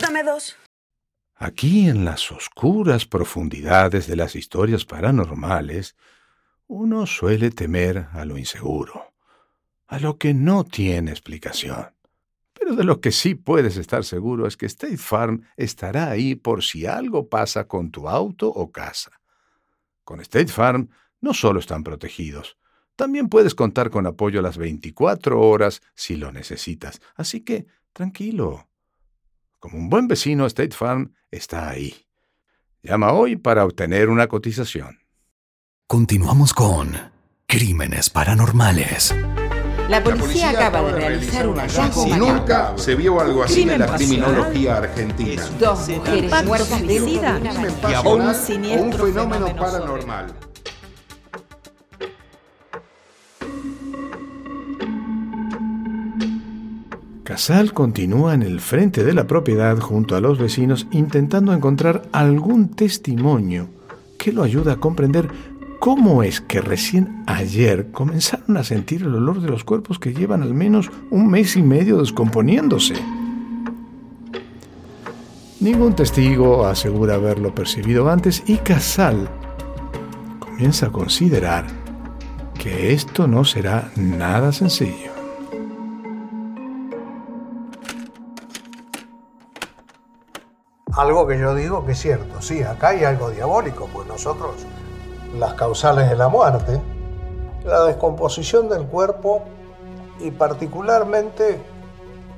Dame 0.00 0.22
dos. 0.22 0.56
Aquí 1.34 1.86
en 1.86 2.06
las 2.06 2.32
oscuras 2.32 3.04
profundidades 3.04 4.06
de 4.06 4.16
las 4.16 4.34
historias 4.34 4.86
paranormales, 4.86 5.94
uno 6.68 7.04
suele 7.04 7.50
temer 7.50 8.06
a 8.12 8.24
lo 8.24 8.38
inseguro, 8.38 9.12
a 9.88 9.98
lo 9.98 10.16
que 10.16 10.32
no 10.32 10.64
tiene 10.64 11.10
explicación. 11.10 11.94
Pero 12.54 12.74
de 12.74 12.84
lo 12.84 13.02
que 13.02 13.12
sí 13.12 13.34
puedes 13.34 13.76
estar 13.76 14.04
seguro 14.04 14.46
es 14.46 14.56
que 14.56 14.64
State 14.64 14.96
Farm 14.96 15.46
estará 15.58 16.08
ahí 16.08 16.34
por 16.34 16.62
si 16.62 16.86
algo 16.86 17.28
pasa 17.28 17.68
con 17.68 17.90
tu 17.90 18.08
auto 18.08 18.48
o 18.48 18.72
casa. 18.72 19.20
Con 20.02 20.20
State 20.20 20.48
Farm 20.48 20.88
no 21.20 21.34
solo 21.34 21.60
están 21.60 21.84
protegidos, 21.84 22.56
también 22.96 23.28
puedes 23.28 23.54
contar 23.54 23.90
con 23.90 24.06
apoyo 24.06 24.40
las 24.40 24.56
24 24.56 25.38
horas 25.38 25.82
si 25.94 26.16
lo 26.16 26.32
necesitas. 26.32 27.02
Así 27.16 27.42
que, 27.42 27.66
tranquilo. 27.92 28.71
Como 29.62 29.78
un 29.78 29.88
buen 29.88 30.08
vecino, 30.08 30.44
State 30.46 30.72
Farm 30.72 31.14
está 31.30 31.68
ahí. 31.68 31.94
Llama 32.82 33.12
hoy 33.12 33.36
para 33.36 33.64
obtener 33.64 34.08
una 34.08 34.26
cotización. 34.26 34.98
Continuamos 35.86 36.52
con 36.52 36.96
Crímenes 37.46 38.10
paranormales. 38.10 39.14
La 39.88 40.02
policía, 40.02 40.50
acaba 40.50 40.82
de 40.82 40.92
realizar 40.98 41.46
un 41.46 41.60
hallazgo 41.60 42.08
Y 42.08 42.10
macabro. 42.10 42.34
nunca 42.34 42.74
se 42.76 42.96
vio 42.96 43.20
algo 43.20 43.44
así 43.44 43.62
en 43.62 43.78
la 43.78 43.86
Crimen 43.86 43.96
criminología 43.96 44.78
argentina. 44.78 45.44
Dos 45.60 45.88
mujeres 45.90 46.44
muertas 46.44 46.82
de 46.84 47.00
pasional 47.80 48.04
Un 48.04 48.06
o 48.06 48.14
un 48.16 48.34
siniestro 48.34 49.06
fenómeno 49.06 49.46
fenómeno 49.46 49.56
paranormal. 49.56 50.51
Casal 57.32 57.72
continúa 57.72 58.34
en 58.34 58.42
el 58.42 58.60
frente 58.60 59.04
de 59.04 59.14
la 59.14 59.26
propiedad 59.26 59.78
junto 59.80 60.16
a 60.16 60.20
los 60.20 60.38
vecinos 60.38 60.86
intentando 60.90 61.54
encontrar 61.54 62.02
algún 62.12 62.68
testimonio 62.68 63.68
que 64.18 64.32
lo 64.32 64.42
ayude 64.42 64.70
a 64.70 64.76
comprender 64.76 65.30
cómo 65.78 66.22
es 66.22 66.42
que 66.42 66.60
recién 66.60 67.22
ayer 67.26 67.90
comenzaron 67.90 68.58
a 68.58 68.64
sentir 68.64 69.00
el 69.00 69.14
olor 69.14 69.40
de 69.40 69.48
los 69.48 69.64
cuerpos 69.64 69.98
que 69.98 70.12
llevan 70.12 70.42
al 70.42 70.52
menos 70.52 70.90
un 71.10 71.30
mes 71.30 71.56
y 71.56 71.62
medio 71.62 72.00
descomponiéndose. 72.00 72.96
Ningún 75.58 75.96
testigo 75.96 76.66
asegura 76.66 77.14
haberlo 77.14 77.54
percibido 77.54 78.10
antes 78.10 78.42
y 78.46 78.58
Casal 78.58 79.30
comienza 80.38 80.88
a 80.88 80.92
considerar 80.92 81.64
que 82.58 82.92
esto 82.92 83.26
no 83.26 83.46
será 83.46 83.90
nada 83.96 84.52
sencillo. 84.52 85.11
Algo 91.02 91.26
que 91.26 91.36
yo 91.36 91.52
digo 91.56 91.84
que 91.84 91.92
es 91.92 91.98
cierto, 91.98 92.40
sí, 92.40 92.62
acá 92.62 92.90
hay 92.90 93.02
algo 93.02 93.30
diabólico, 93.30 93.88
pues 93.92 94.06
nosotros, 94.06 94.52
las 95.36 95.54
causales 95.54 96.08
de 96.08 96.14
la 96.14 96.28
muerte, 96.28 96.80
la 97.64 97.82
descomposición 97.86 98.68
del 98.68 98.86
cuerpo 98.86 99.42
y 100.20 100.30
particularmente 100.30 101.60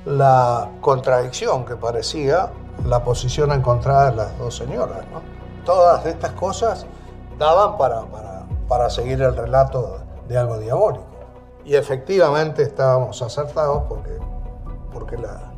la 0.05 0.71
contradicción 0.81 1.63
que 1.63 1.75
parecía 1.75 2.49
la 2.87 3.03
posición 3.03 3.51
encontrada 3.51 4.09
de 4.09 4.17
las 4.17 4.37
dos 4.39 4.57
señoras. 4.57 5.05
¿no? 5.13 5.21
Todas 5.63 6.03
estas 6.07 6.31
cosas 6.31 6.87
daban 7.37 7.77
para, 7.77 8.01
para, 8.05 8.45
para 8.67 8.89
seguir 8.89 9.21
el 9.21 9.37
relato 9.37 9.99
de 10.27 10.39
algo 10.39 10.57
diabólico. 10.57 11.05
Y 11.65 11.75
efectivamente 11.75 12.63
estábamos 12.63 13.21
acertados 13.21 13.83
porque, 13.87 14.17
porque 14.91 15.17
la, 15.17 15.54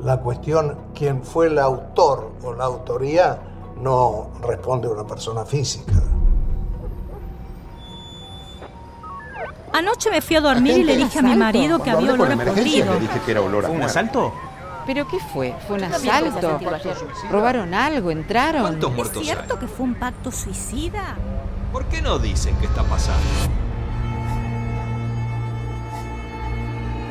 la 0.00 0.18
cuestión, 0.20 0.76
quién 0.94 1.22
fue 1.22 1.46
el 1.46 1.58
autor 1.58 2.32
o 2.42 2.52
la 2.52 2.64
autoría, 2.64 3.38
no 3.80 4.30
responde 4.42 4.88
a 4.88 4.90
una 4.90 5.06
persona 5.06 5.44
física. 5.44 5.94
Anoche 9.72 10.10
me 10.10 10.22
fui 10.22 10.36
a 10.36 10.40
dormir 10.40 10.78
y 10.78 10.84
le 10.84 10.96
dije 10.96 11.18
a 11.18 11.22
mi 11.22 11.36
marido 11.36 11.78
que 11.82 11.90
había 11.90 12.14
olor 12.14 12.32
a 12.32 12.36
podrido. 12.36 12.94
le 12.94 13.00
dije 13.00 13.20
que 13.24 13.30
era 13.30 13.42
olor 13.42 13.64
a 13.64 13.68
¿Fue 13.68 13.76
un 13.76 13.82
asalto? 13.82 14.32
¿Pero 14.86 15.06
qué 15.06 15.18
fue? 15.18 15.54
¿Fue 15.66 15.76
un 15.76 15.84
asalto? 15.84 16.60
¿Robaron 17.30 17.74
algo? 17.74 18.10
¿Entraron? 18.10 18.62
¿Cuántos 18.62 18.90
¿Es 18.90 18.96
muertos 18.96 19.22
cierto 19.22 19.58
que 19.58 19.66
fue 19.66 19.84
un 19.84 19.94
pacto 19.96 20.30
suicida? 20.32 21.16
¿Por 21.72 21.84
qué 21.86 22.00
no 22.00 22.18
dicen 22.18 22.56
qué 22.58 22.66
está 22.66 22.84
pasando? 22.84 23.20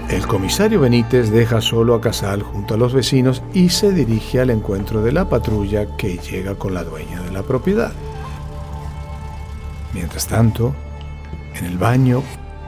El 0.09 0.27
comisario 0.27 0.81
Benítez 0.81 1.31
deja 1.31 1.61
solo 1.61 1.95
a 1.95 2.01
Casal 2.01 2.43
junto 2.43 2.75
a 2.75 2.77
los 2.77 2.93
vecinos 2.93 3.41
y 3.53 3.69
se 3.69 3.91
dirige 3.91 4.39
al 4.39 4.51
encuentro 4.51 5.01
de 5.01 5.11
la 5.11 5.27
patrulla 5.27 5.97
que 5.97 6.19
llega 6.19 6.53
con 6.53 6.75
la 6.75 6.83
dueña 6.83 7.21
de 7.23 7.31
la 7.31 7.41
propiedad. 7.41 7.91
Mientras 9.93 10.27
tanto, 10.27 10.75
en 11.55 11.65
el 11.65 11.79
baño, 11.79 12.21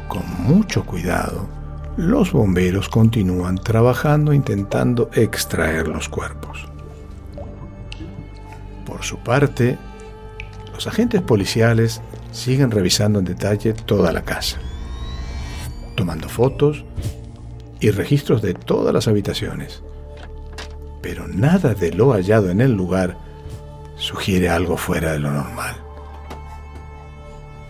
con 0.07 0.23
mucho 0.43 0.83
cuidado, 0.83 1.47
los 1.95 2.31
bomberos 2.31 2.89
continúan 2.89 3.59
trabajando 3.59 4.33
intentando 4.33 5.11
extraer 5.13 5.87
los 5.87 6.09
cuerpos. 6.09 6.67
Por 8.83 9.03
su 9.03 9.19
parte, 9.19 9.77
los 10.73 10.87
agentes 10.87 11.21
policiales 11.21 12.01
siguen 12.31 12.71
revisando 12.71 13.19
en 13.19 13.25
detalle 13.25 13.73
toda 13.73 14.11
la 14.11 14.23
casa, 14.23 14.57
tomando 15.95 16.29
fotos 16.29 16.83
y 17.79 17.91
registros 17.91 18.41
de 18.41 18.53
todas 18.53 18.93
las 18.93 19.07
habitaciones. 19.07 19.83
Pero 21.01 21.27
nada 21.27 21.73
de 21.73 21.91
lo 21.91 22.11
hallado 22.11 22.49
en 22.49 22.61
el 22.61 22.73
lugar 22.73 23.17
sugiere 23.95 24.49
algo 24.49 24.77
fuera 24.77 25.13
de 25.13 25.19
lo 25.19 25.31
normal. 25.31 25.75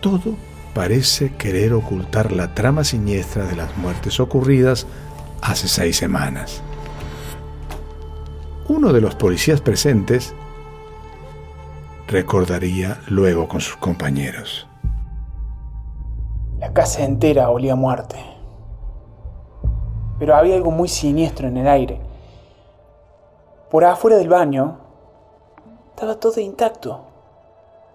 Todo 0.00 0.36
parece 0.74 1.34
querer 1.34 1.72
ocultar 1.72 2.32
la 2.32 2.54
trama 2.54 2.84
siniestra 2.84 3.44
de 3.46 3.56
las 3.56 3.76
muertes 3.76 4.20
ocurridas 4.20 4.86
hace 5.42 5.68
seis 5.68 5.96
semanas. 5.96 6.62
Uno 8.68 8.92
de 8.92 9.00
los 9.00 9.14
policías 9.14 9.60
presentes 9.60 10.34
recordaría 12.06 13.00
luego 13.08 13.48
con 13.48 13.60
sus 13.60 13.76
compañeros. 13.76 14.66
La 16.58 16.72
casa 16.72 17.04
entera 17.04 17.50
olía 17.50 17.74
a 17.74 17.76
muerte. 17.76 18.37
Pero 20.18 20.34
había 20.34 20.56
algo 20.56 20.70
muy 20.70 20.88
siniestro 20.88 21.48
en 21.48 21.56
el 21.56 21.68
aire. 21.68 22.00
Por 23.70 23.84
afuera 23.84 24.16
del 24.16 24.28
baño 24.28 24.78
estaba 25.90 26.18
todo 26.18 26.40
intacto, 26.40 27.00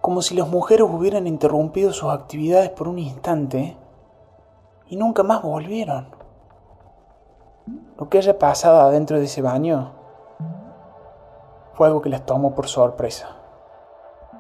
como 0.01 0.21
si 0.21 0.35
las 0.35 0.47
mujeres 0.47 0.87
hubieran 0.89 1.25
interrumpido 1.27 1.93
sus 1.93 2.11
actividades 2.11 2.69
por 2.69 2.87
un 2.87 2.99
instante 2.99 3.77
y 4.87 4.95
nunca 4.95 5.23
más 5.23 5.41
volvieron. 5.41 6.07
Lo 7.97 8.09
que 8.09 8.17
haya 8.17 8.37
pasado 8.37 8.81
adentro 8.81 9.17
de 9.17 9.25
ese 9.25 9.41
baño 9.41 9.93
fue 11.73 11.87
algo 11.87 12.01
que 12.01 12.09
las 12.09 12.25
tomó 12.25 12.53
por 12.53 12.67
sorpresa, 12.67 13.37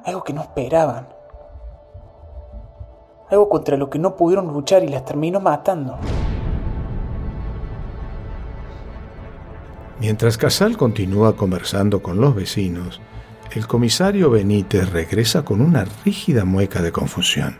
algo 0.05 0.23
que 0.23 0.33
no 0.33 0.41
esperaban, 0.41 1.07
algo 3.29 3.49
contra 3.49 3.77
lo 3.77 3.89
que 3.89 3.99
no 3.99 4.15
pudieron 4.15 4.47
luchar 4.47 4.83
y 4.83 4.89
las 4.89 5.05
terminó 5.05 5.39
matando. 5.39 5.97
Mientras 9.99 10.37
Casal 10.37 10.77
continúa 10.77 11.35
conversando 11.35 12.01
con 12.01 12.19
los 12.19 12.35
vecinos, 12.35 12.99
el 13.51 13.67
comisario 13.67 14.29
Benítez 14.31 14.89
regresa 14.89 15.45
con 15.45 15.61
una 15.61 15.85
rígida 16.03 16.43
mueca 16.43 16.81
de 16.81 16.91
confusión. 16.91 17.59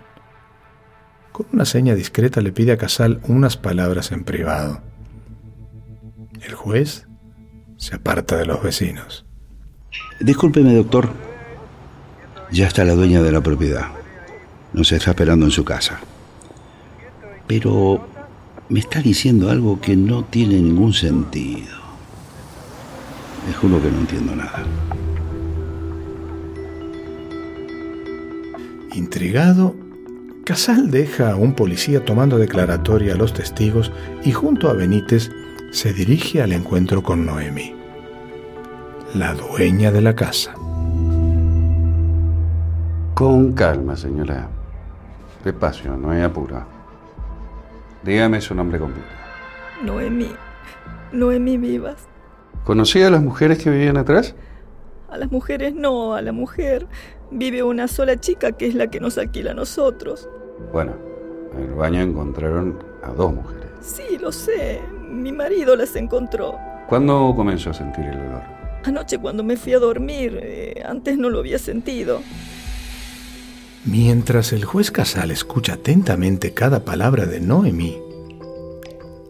Con 1.31 1.45
una 1.53 1.65
seña 1.65 1.95
discreta 1.95 2.41
le 2.41 2.51
pide 2.51 2.71
a 2.71 2.77
Casal 2.77 3.21
unas 3.27 3.57
palabras 3.57 4.11
en 4.11 4.23
privado. 4.23 4.81
El 6.41 6.55
juez 6.55 7.07
se 7.77 7.95
aparta 7.95 8.37
de 8.37 8.45
los 8.45 8.61
vecinos. 8.61 9.25
Discúlpeme, 10.19 10.73
doctor. 10.73 11.09
Ya 12.51 12.67
está 12.67 12.83
la 12.83 12.93
dueña 12.93 13.21
de 13.21 13.31
la 13.31 13.41
propiedad. 13.41 13.87
Nos 14.73 14.91
está 14.91 15.11
esperando 15.11 15.45
en 15.45 15.51
su 15.51 15.63
casa. 15.63 15.99
Pero 17.47 18.07
me 18.69 18.79
está 18.79 19.01
diciendo 19.01 19.49
algo 19.51 19.79
que 19.79 19.95
no 19.95 20.23
tiene 20.25 20.55
ningún 20.55 20.93
sentido. 20.93 21.82
Le 23.47 23.53
juro 23.53 23.81
que 23.81 23.91
no 23.91 23.99
entiendo 23.99 24.35
nada. 24.35 24.63
Intrigado, 28.93 29.75
Casal 30.45 30.91
deja 30.91 31.31
a 31.31 31.35
un 31.35 31.53
policía 31.53 32.03
tomando 32.05 32.37
declaratoria 32.37 33.13
a 33.13 33.17
los 33.17 33.33
testigos 33.33 33.91
y 34.23 34.31
junto 34.31 34.69
a 34.69 34.73
Benítez 34.73 35.31
se 35.71 35.93
dirige 35.93 36.41
al 36.41 36.51
encuentro 36.51 37.01
con 37.01 37.25
Noemi, 37.25 37.73
la 39.15 39.33
dueña 39.33 39.91
de 39.91 40.01
la 40.01 40.15
casa. 40.15 40.53
Con 43.13 43.53
calma, 43.53 43.95
señora. 43.95 44.49
Despacio, 45.43 45.97
no 45.97 46.11
hay 46.11 46.21
apuro. 46.21 46.63
Dígame 48.03 48.41
su 48.41 48.53
nombre 48.53 48.79
completo. 48.79 49.07
Noemí. 49.83 50.31
Noemí 51.11 51.57
Vivas. 51.57 52.12
¿Conocía 52.63 53.07
a 53.07 53.09
las 53.09 53.21
mujeres 53.21 53.61
que 53.61 53.69
vivían 53.69 53.97
atrás? 53.97 54.35
A 55.09 55.17
las 55.17 55.31
mujeres 55.31 55.73
no, 55.75 56.13
a 56.15 56.21
la 56.21 56.31
mujer. 56.31 56.87
Vive 57.31 57.63
una 57.63 57.87
sola 57.87 58.19
chica 58.19 58.51
que 58.53 58.67
es 58.67 58.75
la 58.75 58.87
que 58.87 58.99
nos 58.99 59.17
alquila 59.17 59.51
a 59.51 59.53
nosotros. 59.53 60.29
Bueno, 60.71 60.93
en 61.55 61.63
el 61.63 61.73
baño 61.73 62.01
encontraron 62.01 62.83
a 63.03 63.11
dos 63.11 63.33
mujeres. 63.33 63.67
Sí, 63.81 64.17
lo 64.19 64.31
sé. 64.31 64.79
Mi 65.09 65.31
marido 65.31 65.75
las 65.75 65.95
encontró. 65.95 66.57
¿Cuándo 66.87 67.33
comenzó 67.35 67.71
a 67.71 67.73
sentir 67.73 68.05
el 68.05 68.17
olor? 68.19 68.41
Anoche 68.85 69.17
cuando 69.17 69.43
me 69.43 69.57
fui 69.57 69.73
a 69.73 69.79
dormir. 69.79 70.39
eh, 70.41 70.83
antes 70.85 71.17
no 71.17 71.29
lo 71.29 71.39
había 71.39 71.59
sentido. 71.59 72.21
Mientras 73.85 74.53
el 74.53 74.63
juez 74.63 74.91
Casal 74.91 75.31
escucha 75.31 75.73
atentamente 75.73 76.53
cada 76.53 76.85
palabra 76.85 77.25
de 77.25 77.41
Noemí, 77.41 77.97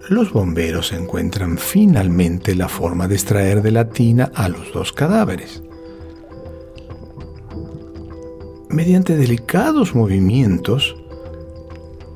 los 0.09 0.33
bomberos 0.33 0.91
encuentran 0.91 1.57
finalmente 1.57 2.55
la 2.55 2.67
forma 2.67 3.07
de 3.07 3.15
extraer 3.15 3.61
de 3.61 3.71
la 3.71 3.89
tina 3.89 4.31
a 4.35 4.49
los 4.49 4.73
dos 4.73 4.91
cadáveres. 4.91 5.63
Mediante 8.69 9.15
delicados 9.15 9.95
movimientos, 9.95 10.95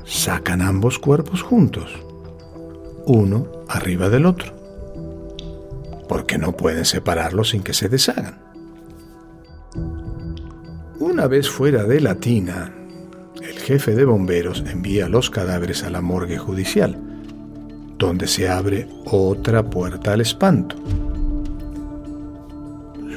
sacan 0.03 0.61
ambos 0.61 0.99
cuerpos 0.99 1.41
juntos, 1.43 1.91
uno 3.05 3.47
arriba 3.69 4.09
del 4.09 4.25
otro, 4.25 4.53
porque 6.09 6.37
no 6.37 6.57
pueden 6.57 6.83
separarlos 6.83 7.49
sin 7.49 7.63
que 7.63 7.73
se 7.73 7.89
deshagan. 7.89 8.41
Una 10.99 11.27
vez 11.27 11.49
fuera 11.49 11.83
de 11.83 12.01
la 12.01 12.15
tina, 12.15 12.73
el 13.41 13.59
jefe 13.59 13.95
de 13.95 14.03
bomberos 14.03 14.63
envía 14.67 15.07
los 15.07 15.29
cadáveres 15.29 15.83
a 15.83 15.89
la 15.89 16.01
morgue 16.01 16.37
judicial, 16.37 17.06
donde 17.97 18.27
se 18.27 18.49
abre 18.49 18.87
otra 19.05 19.63
puerta 19.63 20.13
al 20.13 20.21
espanto. 20.21 20.75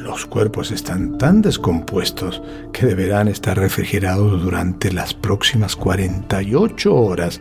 Los 0.03 0.27
cuerpos 0.27 0.71
están 0.71 1.19
tan 1.19 1.43
descompuestos 1.43 2.43
que 2.73 2.87
deberán 2.87 3.29
estar 3.29 3.57
refrigerados 3.57 4.43
durante 4.43 4.93
las 4.93 5.15
próximas 5.15 5.77
48 5.77 6.95
horas 6.95 7.41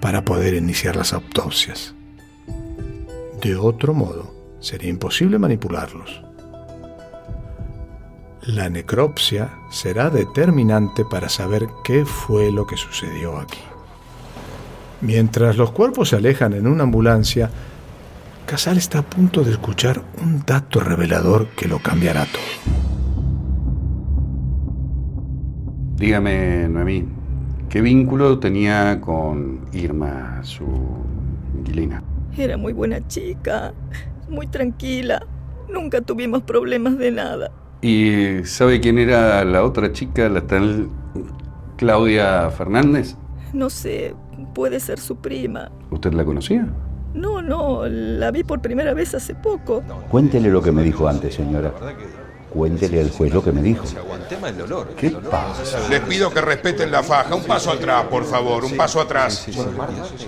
para 0.00 0.24
poder 0.24 0.54
iniciar 0.54 0.96
las 0.96 1.12
autopsias. 1.12 1.94
De 3.42 3.56
otro 3.56 3.92
modo, 3.92 4.34
sería 4.60 4.90
imposible 4.90 5.38
manipularlos. 5.38 6.22
La 8.42 8.70
necropsia 8.70 9.50
será 9.70 10.08
determinante 10.08 11.04
para 11.04 11.28
saber 11.28 11.68
qué 11.84 12.04
fue 12.06 12.50
lo 12.50 12.66
que 12.66 12.76
sucedió 12.76 13.38
aquí. 13.38 13.60
Mientras 15.00 15.56
los 15.56 15.72
cuerpos 15.72 16.10
se 16.10 16.16
alejan 16.16 16.52
en 16.52 16.66
una 16.66 16.82
ambulancia, 16.82 17.50
Casal 18.46 18.76
está 18.76 18.98
a 18.98 19.02
punto 19.02 19.42
de 19.42 19.52
escuchar 19.52 20.02
un 20.22 20.42
dato 20.44 20.80
revelador 20.80 21.48
que 21.56 21.68
lo 21.68 21.78
cambiará 21.78 22.26
todo. 22.26 22.74
Dígame, 25.96 26.68
Noemí, 26.68 27.04
¿qué 27.68 27.80
vínculo 27.80 28.38
tenía 28.38 29.00
con 29.00 29.60
Irma, 29.72 30.40
su 30.42 30.66
inquilina? 31.56 32.02
Era 32.36 32.56
muy 32.56 32.72
buena 32.72 33.06
chica, 33.06 33.72
muy 34.28 34.46
tranquila. 34.48 35.24
Nunca 35.68 36.00
tuvimos 36.00 36.42
problemas 36.42 36.98
de 36.98 37.10
nada. 37.10 37.52
¿Y 37.82 38.44
sabe 38.44 38.80
quién 38.80 38.98
era 38.98 39.44
la 39.44 39.62
otra 39.64 39.92
chica, 39.92 40.28
la 40.28 40.46
tal 40.46 40.88
Claudia 41.76 42.50
Fernández? 42.50 43.16
No 43.52 43.70
sé, 43.70 44.14
puede 44.54 44.80
ser 44.80 44.98
su 44.98 45.16
prima. 45.16 45.70
¿Usted 45.90 46.12
la 46.12 46.24
conocía? 46.24 46.66
No, 47.14 47.42
no, 47.42 47.86
la 47.88 48.30
vi 48.30 48.44
por 48.44 48.60
primera 48.60 48.94
vez 48.94 49.14
hace 49.14 49.34
poco. 49.34 49.82
Cuéntele 50.10 50.48
lo 50.50 50.62
que 50.62 50.70
me 50.70 50.82
dijo 50.82 51.08
antes, 51.08 51.34
señora. 51.34 51.72
Cuéntele 52.50 53.00
al 53.00 53.10
juez 53.10 53.32
lo 53.32 53.42
que 53.44 53.52
me 53.52 53.62
dijo. 53.62 53.84
¿Qué 54.96 55.10
pasa? 55.10 55.88
Les 55.88 56.00
pido 56.00 56.30
que 56.30 56.40
respeten 56.40 56.90
la 56.90 57.02
faja. 57.02 57.34
Un 57.34 57.44
paso 57.44 57.70
atrás, 57.70 58.06
por 58.06 58.24
favor. 58.24 58.64
Un 58.64 58.76
paso 58.76 59.00
atrás. 59.00 59.46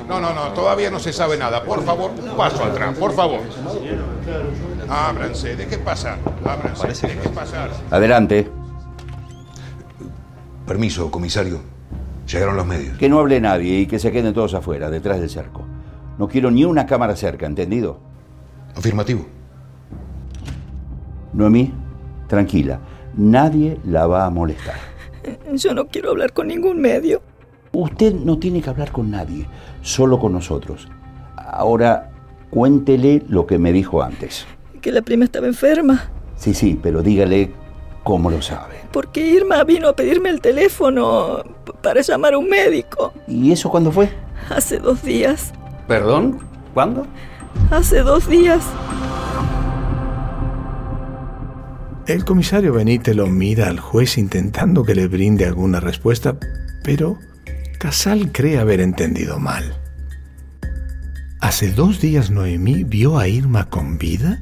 No, 0.09 0.21
no, 0.21 0.33
no. 0.33 0.53
Todavía 0.53 0.91
no 0.91 1.01
se 1.01 1.13
sabe 1.13 1.37
nada. 1.37 1.65
Por 1.65 1.83
favor, 1.85 2.13
un 2.13 2.37
paso 2.37 2.65
atrás, 2.65 2.97
por 2.97 3.13
favor. 3.13 3.41
Ábranse. 4.89 5.57
Deje 5.57 5.79
pasar. 5.79 6.19
Ábranse. 6.45 7.09
Deje 7.09 7.29
pasar. 7.31 7.71
Adelante. 7.91 8.49
Permiso, 10.67 11.11
comisario. 11.11 11.61
Llegaron 12.33 12.57
los 12.57 12.67
medios. 12.67 12.97
Que 12.97 13.11
no 13.11 13.19
hable 13.19 13.41
nadie 13.41 13.81
y 13.81 13.87
que 13.87 13.99
se 13.99 14.11
queden 14.11 14.33
todos 14.33 14.55
afuera, 14.55 14.89
detrás 14.89 15.21
del 15.21 15.29
cerco. 15.29 15.67
No 16.19 16.29
quiero 16.29 16.51
ni 16.51 16.65
una 16.65 16.87
cámara 16.87 17.15
cerca, 17.15 17.45
¿entendido? 17.47 17.99
Afirmativo. 18.75 19.27
Noemí, 21.35 21.73
tranquila. 22.29 22.81
Nadie 23.17 23.79
la 23.85 24.07
va 24.07 24.25
a 24.25 24.31
molestar. 24.31 24.77
Yo 25.53 25.75
no 25.75 25.89
quiero 25.89 26.11
hablar 26.11 26.33
con 26.33 26.49
ningún 26.49 26.81
medio. 26.81 27.21
Usted 27.73 28.15
no 28.15 28.39
tiene 28.39 28.63
que 28.63 28.71
hablar 28.71 28.93
con 28.93 29.11
nadie, 29.11 29.47
solo 29.83 30.19
con 30.19 30.33
nosotros. 30.33 30.89
Ahora, 31.37 32.11
cuéntele 32.51 33.25
lo 33.29 33.47
que 33.47 33.59
me 33.59 33.73
dijo 33.73 34.03
antes. 34.03 34.47
Que 34.81 34.91
la 34.91 35.03
prima 35.03 35.25
estaba 35.25 35.47
enferma. 35.47 36.11
Sí, 36.37 36.55
sí, 36.55 36.79
pero 36.83 37.03
dígale 37.03 37.53
cómo 38.03 38.31
lo 38.31 38.43
sabe. 38.43 38.81
Porque 38.93 39.27
Irma 39.27 39.65
vino 39.65 39.89
a 39.89 39.97
pedirme 39.97 40.31
el 40.31 40.41
teléfono 40.41 41.43
para 41.83 42.03
llamar 42.03 42.35
a 42.35 42.39
un 42.39 42.49
médico. 42.49 43.13
¿Y 43.27 43.53
eso 43.53 43.71
cuándo 43.71 43.93
fue? 43.93 44.11
Hace 44.51 44.79
dos 44.79 45.03
días. 45.03 45.53
¿Perdón? 45.89 46.41
¿Cuándo? 46.75 47.07
Hace 47.71 48.01
dos 48.01 48.29
días. 48.29 48.65
El 52.07 52.25
comisario 52.25 52.73
Benítez 52.73 53.15
lo 53.15 53.29
mira 53.29 53.69
al 53.69 53.79
juez 53.79 54.19
intentando 54.19 54.83
que 54.83 54.95
le 54.95 55.07
brinde 55.07 55.47
alguna 55.47 55.79
respuesta, 55.79 56.37
pero 56.83 57.19
Casal 57.79 58.33
cree 58.33 58.59
haber 58.59 58.81
entendido 58.81 59.39
mal. 59.39 59.77
¿Hace 61.41 61.73
dos 61.73 62.01
días 62.01 62.31
Noemí 62.31 62.85
vio 62.85 63.19
a 63.19 63.29
Irma 63.29 63.69
con 63.69 63.99
vida? 63.99 64.41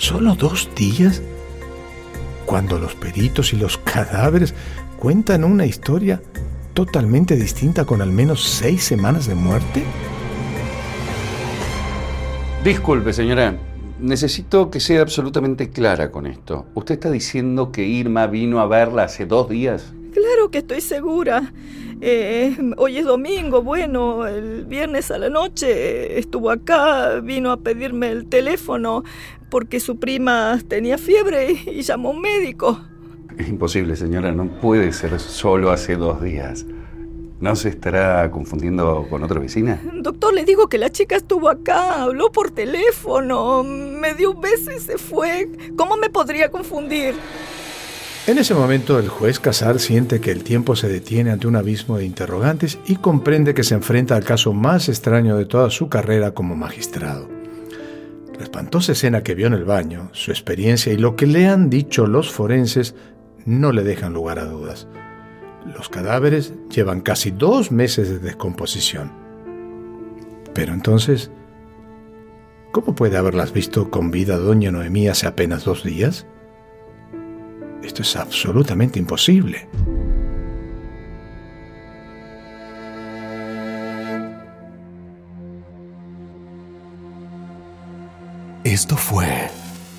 ¿Solo 0.00 0.34
dos 0.34 0.66
días? 0.74 1.20
Cuando 2.46 2.78
los 2.78 2.94
peritos 2.94 3.52
y 3.52 3.56
los 3.56 3.76
cadáveres 3.76 4.54
cuentan 4.98 5.44
una 5.44 5.66
historia 5.66 6.22
totalmente 6.72 7.36
distinta 7.36 7.84
con 7.84 8.00
al 8.00 8.10
menos 8.10 8.42
seis 8.42 8.82
semanas 8.82 9.26
de 9.26 9.34
muerte? 9.34 9.84
Disculpe, 12.64 13.12
señora. 13.12 13.58
Necesito 13.98 14.70
que 14.70 14.80
sea 14.80 15.02
absolutamente 15.02 15.68
clara 15.68 16.10
con 16.10 16.26
esto. 16.26 16.64
¿Usted 16.74 16.94
está 16.94 17.10
diciendo 17.10 17.70
que 17.70 17.82
Irma 17.86 18.26
vino 18.26 18.60
a 18.60 18.66
verla 18.66 19.02
hace 19.02 19.26
dos 19.26 19.50
días? 19.50 19.92
Claro 20.14 20.50
que 20.50 20.58
estoy 20.58 20.80
segura. 20.80 21.52
Eh, 22.02 22.56
hoy 22.78 22.96
es 22.96 23.04
domingo, 23.04 23.62
bueno, 23.62 24.26
el 24.26 24.64
viernes 24.64 25.10
a 25.10 25.18
la 25.18 25.28
noche 25.28 26.18
estuvo 26.18 26.50
acá, 26.50 27.20
vino 27.20 27.50
a 27.50 27.58
pedirme 27.58 28.10
el 28.10 28.26
teléfono 28.26 29.04
porque 29.50 29.80
su 29.80 29.98
prima 29.98 30.58
tenía 30.66 30.96
fiebre 30.96 31.52
y, 31.66 31.82
llamó 31.82 32.08
a 32.08 32.12
un 32.12 32.20
médico. 32.22 32.80
Es 33.36 33.48
imposible, 33.48 33.96
señora. 33.96 34.32
No 34.32 34.48
puede 34.60 34.92
ser 34.92 35.18
solo 35.20 35.70
hace 35.70 35.96
dos 35.96 36.22
días. 36.22 36.64
¿No 37.40 37.56
se 37.56 37.70
estará 37.70 38.30
confundiendo 38.30 39.06
con 39.08 39.22
otra 39.22 39.40
vecina? 39.40 39.80
Doctor, 39.94 40.34
le 40.34 40.44
digo 40.44 40.68
que 40.68 40.78
la 40.78 40.90
chica 40.90 41.16
estuvo 41.16 41.48
acá, 41.48 42.02
habló 42.02 42.30
por 42.30 42.50
teléfono, 42.50 43.62
me 43.64 44.14
dio 44.14 44.32
un 44.32 44.40
beso 44.40 44.70
y 44.72 44.78
se 44.78 44.98
fue. 44.98 45.48
¿Cómo 45.76 45.96
me 45.96 46.10
podría 46.10 46.50
confundir? 46.50 47.14
En 48.26 48.36
ese 48.36 48.54
momento 48.54 48.98
el 48.98 49.08
juez 49.08 49.40
Casar 49.40 49.78
siente 49.80 50.20
que 50.20 50.30
el 50.30 50.44
tiempo 50.44 50.76
se 50.76 50.88
detiene 50.88 51.30
ante 51.30 51.46
un 51.46 51.56
abismo 51.56 51.96
de 51.96 52.04
interrogantes 52.04 52.78
y 52.86 52.96
comprende 52.96 53.54
que 53.54 53.64
se 53.64 53.74
enfrenta 53.74 54.14
al 54.14 54.24
caso 54.24 54.52
más 54.52 54.90
extraño 54.90 55.36
de 55.38 55.46
toda 55.46 55.70
su 55.70 55.88
carrera 55.88 56.32
como 56.32 56.54
magistrado. 56.54 57.28
La 58.36 58.44
espantosa 58.44 58.92
escena 58.92 59.22
que 59.22 59.34
vio 59.34 59.46
en 59.46 59.54
el 59.54 59.64
baño, 59.64 60.10
su 60.12 60.30
experiencia 60.30 60.92
y 60.92 60.98
lo 60.98 61.16
que 61.16 61.26
le 61.26 61.46
han 61.46 61.70
dicho 61.70 62.06
los 62.06 62.30
forenses 62.30 62.94
no 63.46 63.72
le 63.72 63.84
dejan 63.84 64.12
lugar 64.12 64.38
a 64.38 64.44
dudas. 64.44 64.86
Los 65.74 65.88
cadáveres 65.88 66.52
llevan 66.70 67.00
casi 67.00 67.30
dos 67.30 67.72
meses 67.72 68.10
de 68.10 68.18
descomposición. 68.18 69.12
Pero 70.54 70.74
entonces, 70.74 71.30
¿cómo 72.70 72.94
puede 72.94 73.16
haberlas 73.16 73.52
visto 73.52 73.90
con 73.90 74.10
vida 74.10 74.36
doña 74.36 74.70
Noemí 74.70 75.08
hace 75.08 75.26
apenas 75.26 75.64
dos 75.64 75.84
días? 75.84 76.26
Esto 77.82 78.02
es 78.02 78.16
absolutamente 78.16 78.98
imposible. 78.98 79.68
Esto 88.64 88.96
fue 88.96 89.50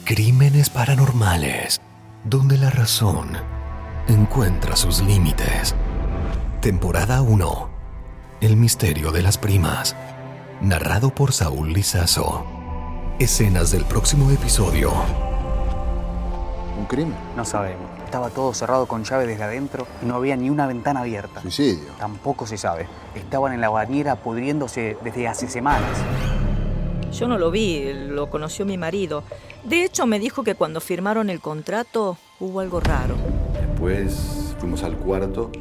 Crímenes 0.05 0.69
Paranormales, 0.69 1.81
donde 2.23 2.57
la 2.57 2.69
razón 2.69 3.29
encuentra 4.07 4.75
sus 4.75 5.01
límites. 5.01 5.75
Temporada 6.61 7.21
1. 7.21 7.69
El 8.41 8.57
misterio 8.57 9.11
de 9.11 9.23
las 9.23 9.37
primas. 9.37 9.95
Narrado 10.61 11.13
por 11.13 11.33
Saúl 11.33 11.73
Lizazo. 11.73 12.45
Escenas 13.19 13.71
del 13.71 13.85
próximo 13.85 14.29
episodio. 14.29 14.91
¿Un 16.81 16.87
crimen? 16.87 17.15
No 17.37 17.45
sabemos. 17.45 17.85
Estaba 18.03 18.31
todo 18.31 18.55
cerrado 18.55 18.87
con 18.87 19.03
llave 19.03 19.27
desde 19.27 19.43
adentro 19.43 19.85
y 20.01 20.07
no 20.07 20.15
había 20.15 20.35
ni 20.35 20.49
una 20.49 20.65
ventana 20.65 21.01
abierta. 21.01 21.39
Suicidio. 21.39 21.91
Tampoco 21.99 22.47
se 22.47 22.57
sabe. 22.57 22.87
Estaban 23.13 23.53
en 23.53 23.61
la 23.61 23.69
bañera 23.69 24.15
pudriéndose 24.15 24.97
desde 25.03 25.27
hace 25.27 25.47
semanas. 25.47 25.91
Yo 27.11 27.27
no 27.27 27.37
lo 27.37 27.51
vi, 27.51 27.93
lo 27.93 28.31
conoció 28.31 28.65
mi 28.65 28.79
marido. 28.79 29.23
De 29.63 29.83
hecho, 29.83 30.07
me 30.07 30.17
dijo 30.17 30.43
que 30.43 30.55
cuando 30.55 30.81
firmaron 30.81 31.29
el 31.29 31.39
contrato 31.39 32.17
hubo 32.39 32.61
algo 32.61 32.79
raro. 32.79 33.13
Después 33.53 34.55
fuimos 34.59 34.81
al 34.81 34.97
cuarto. 34.97 35.51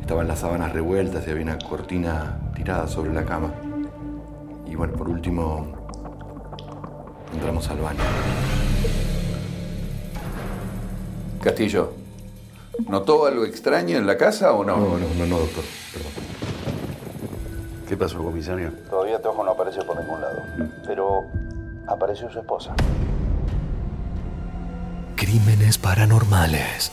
Estaban 0.00 0.28
las 0.28 0.38
sábanas 0.38 0.72
revueltas 0.72 1.26
y 1.26 1.30
había 1.32 1.42
una 1.42 1.58
cortina 1.58 2.38
tirada 2.54 2.86
sobre 2.86 3.12
la 3.12 3.24
cama. 3.24 3.52
Y 4.64 4.76
bueno, 4.76 4.92
por 4.92 5.08
último, 5.08 5.66
entramos 7.32 7.68
al 7.68 7.78
baño. 7.78 8.00
Castillo, 11.42 11.92
¿Notó 12.88 13.26
algo 13.26 13.44
extraño 13.44 13.96
en 13.98 14.06
la 14.06 14.16
casa 14.16 14.52
o 14.52 14.64
no? 14.64 14.76
No, 14.76 14.98
no, 14.98 15.14
no, 15.18 15.26
no, 15.26 15.38
doctor. 15.38 15.64
Perdón. 15.92 16.12
¿Qué 17.88 17.96
pasó, 17.96 18.18
comisario? 18.18 18.72
Todavía 18.88 19.20
tu 19.20 19.28
ojo 19.28 19.44
no 19.44 19.50
aparece 19.52 19.82
por 19.82 20.00
ningún 20.00 20.20
lado. 20.20 20.42
Pero 20.86 21.26
apareció 21.86 22.30
su 22.30 22.38
esposa. 22.38 22.74
Crímenes 25.16 25.78
paranormales. 25.78 26.90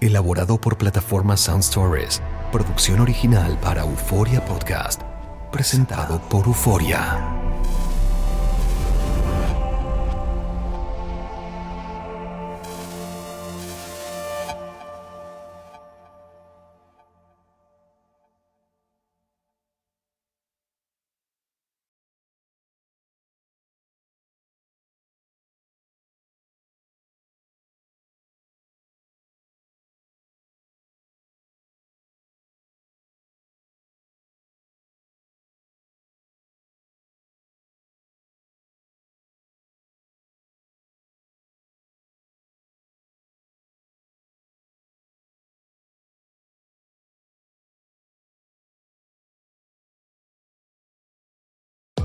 Elaborado 0.00 0.60
por 0.60 0.76
plataforma 0.76 1.36
Sound 1.36 1.62
Stories. 1.62 2.20
Producción 2.50 3.00
original 3.00 3.56
para 3.62 3.82
Euforia 3.82 4.44
Podcast. 4.44 5.00
Presentado 5.52 6.20
por 6.28 6.46
Euforia. 6.46 7.41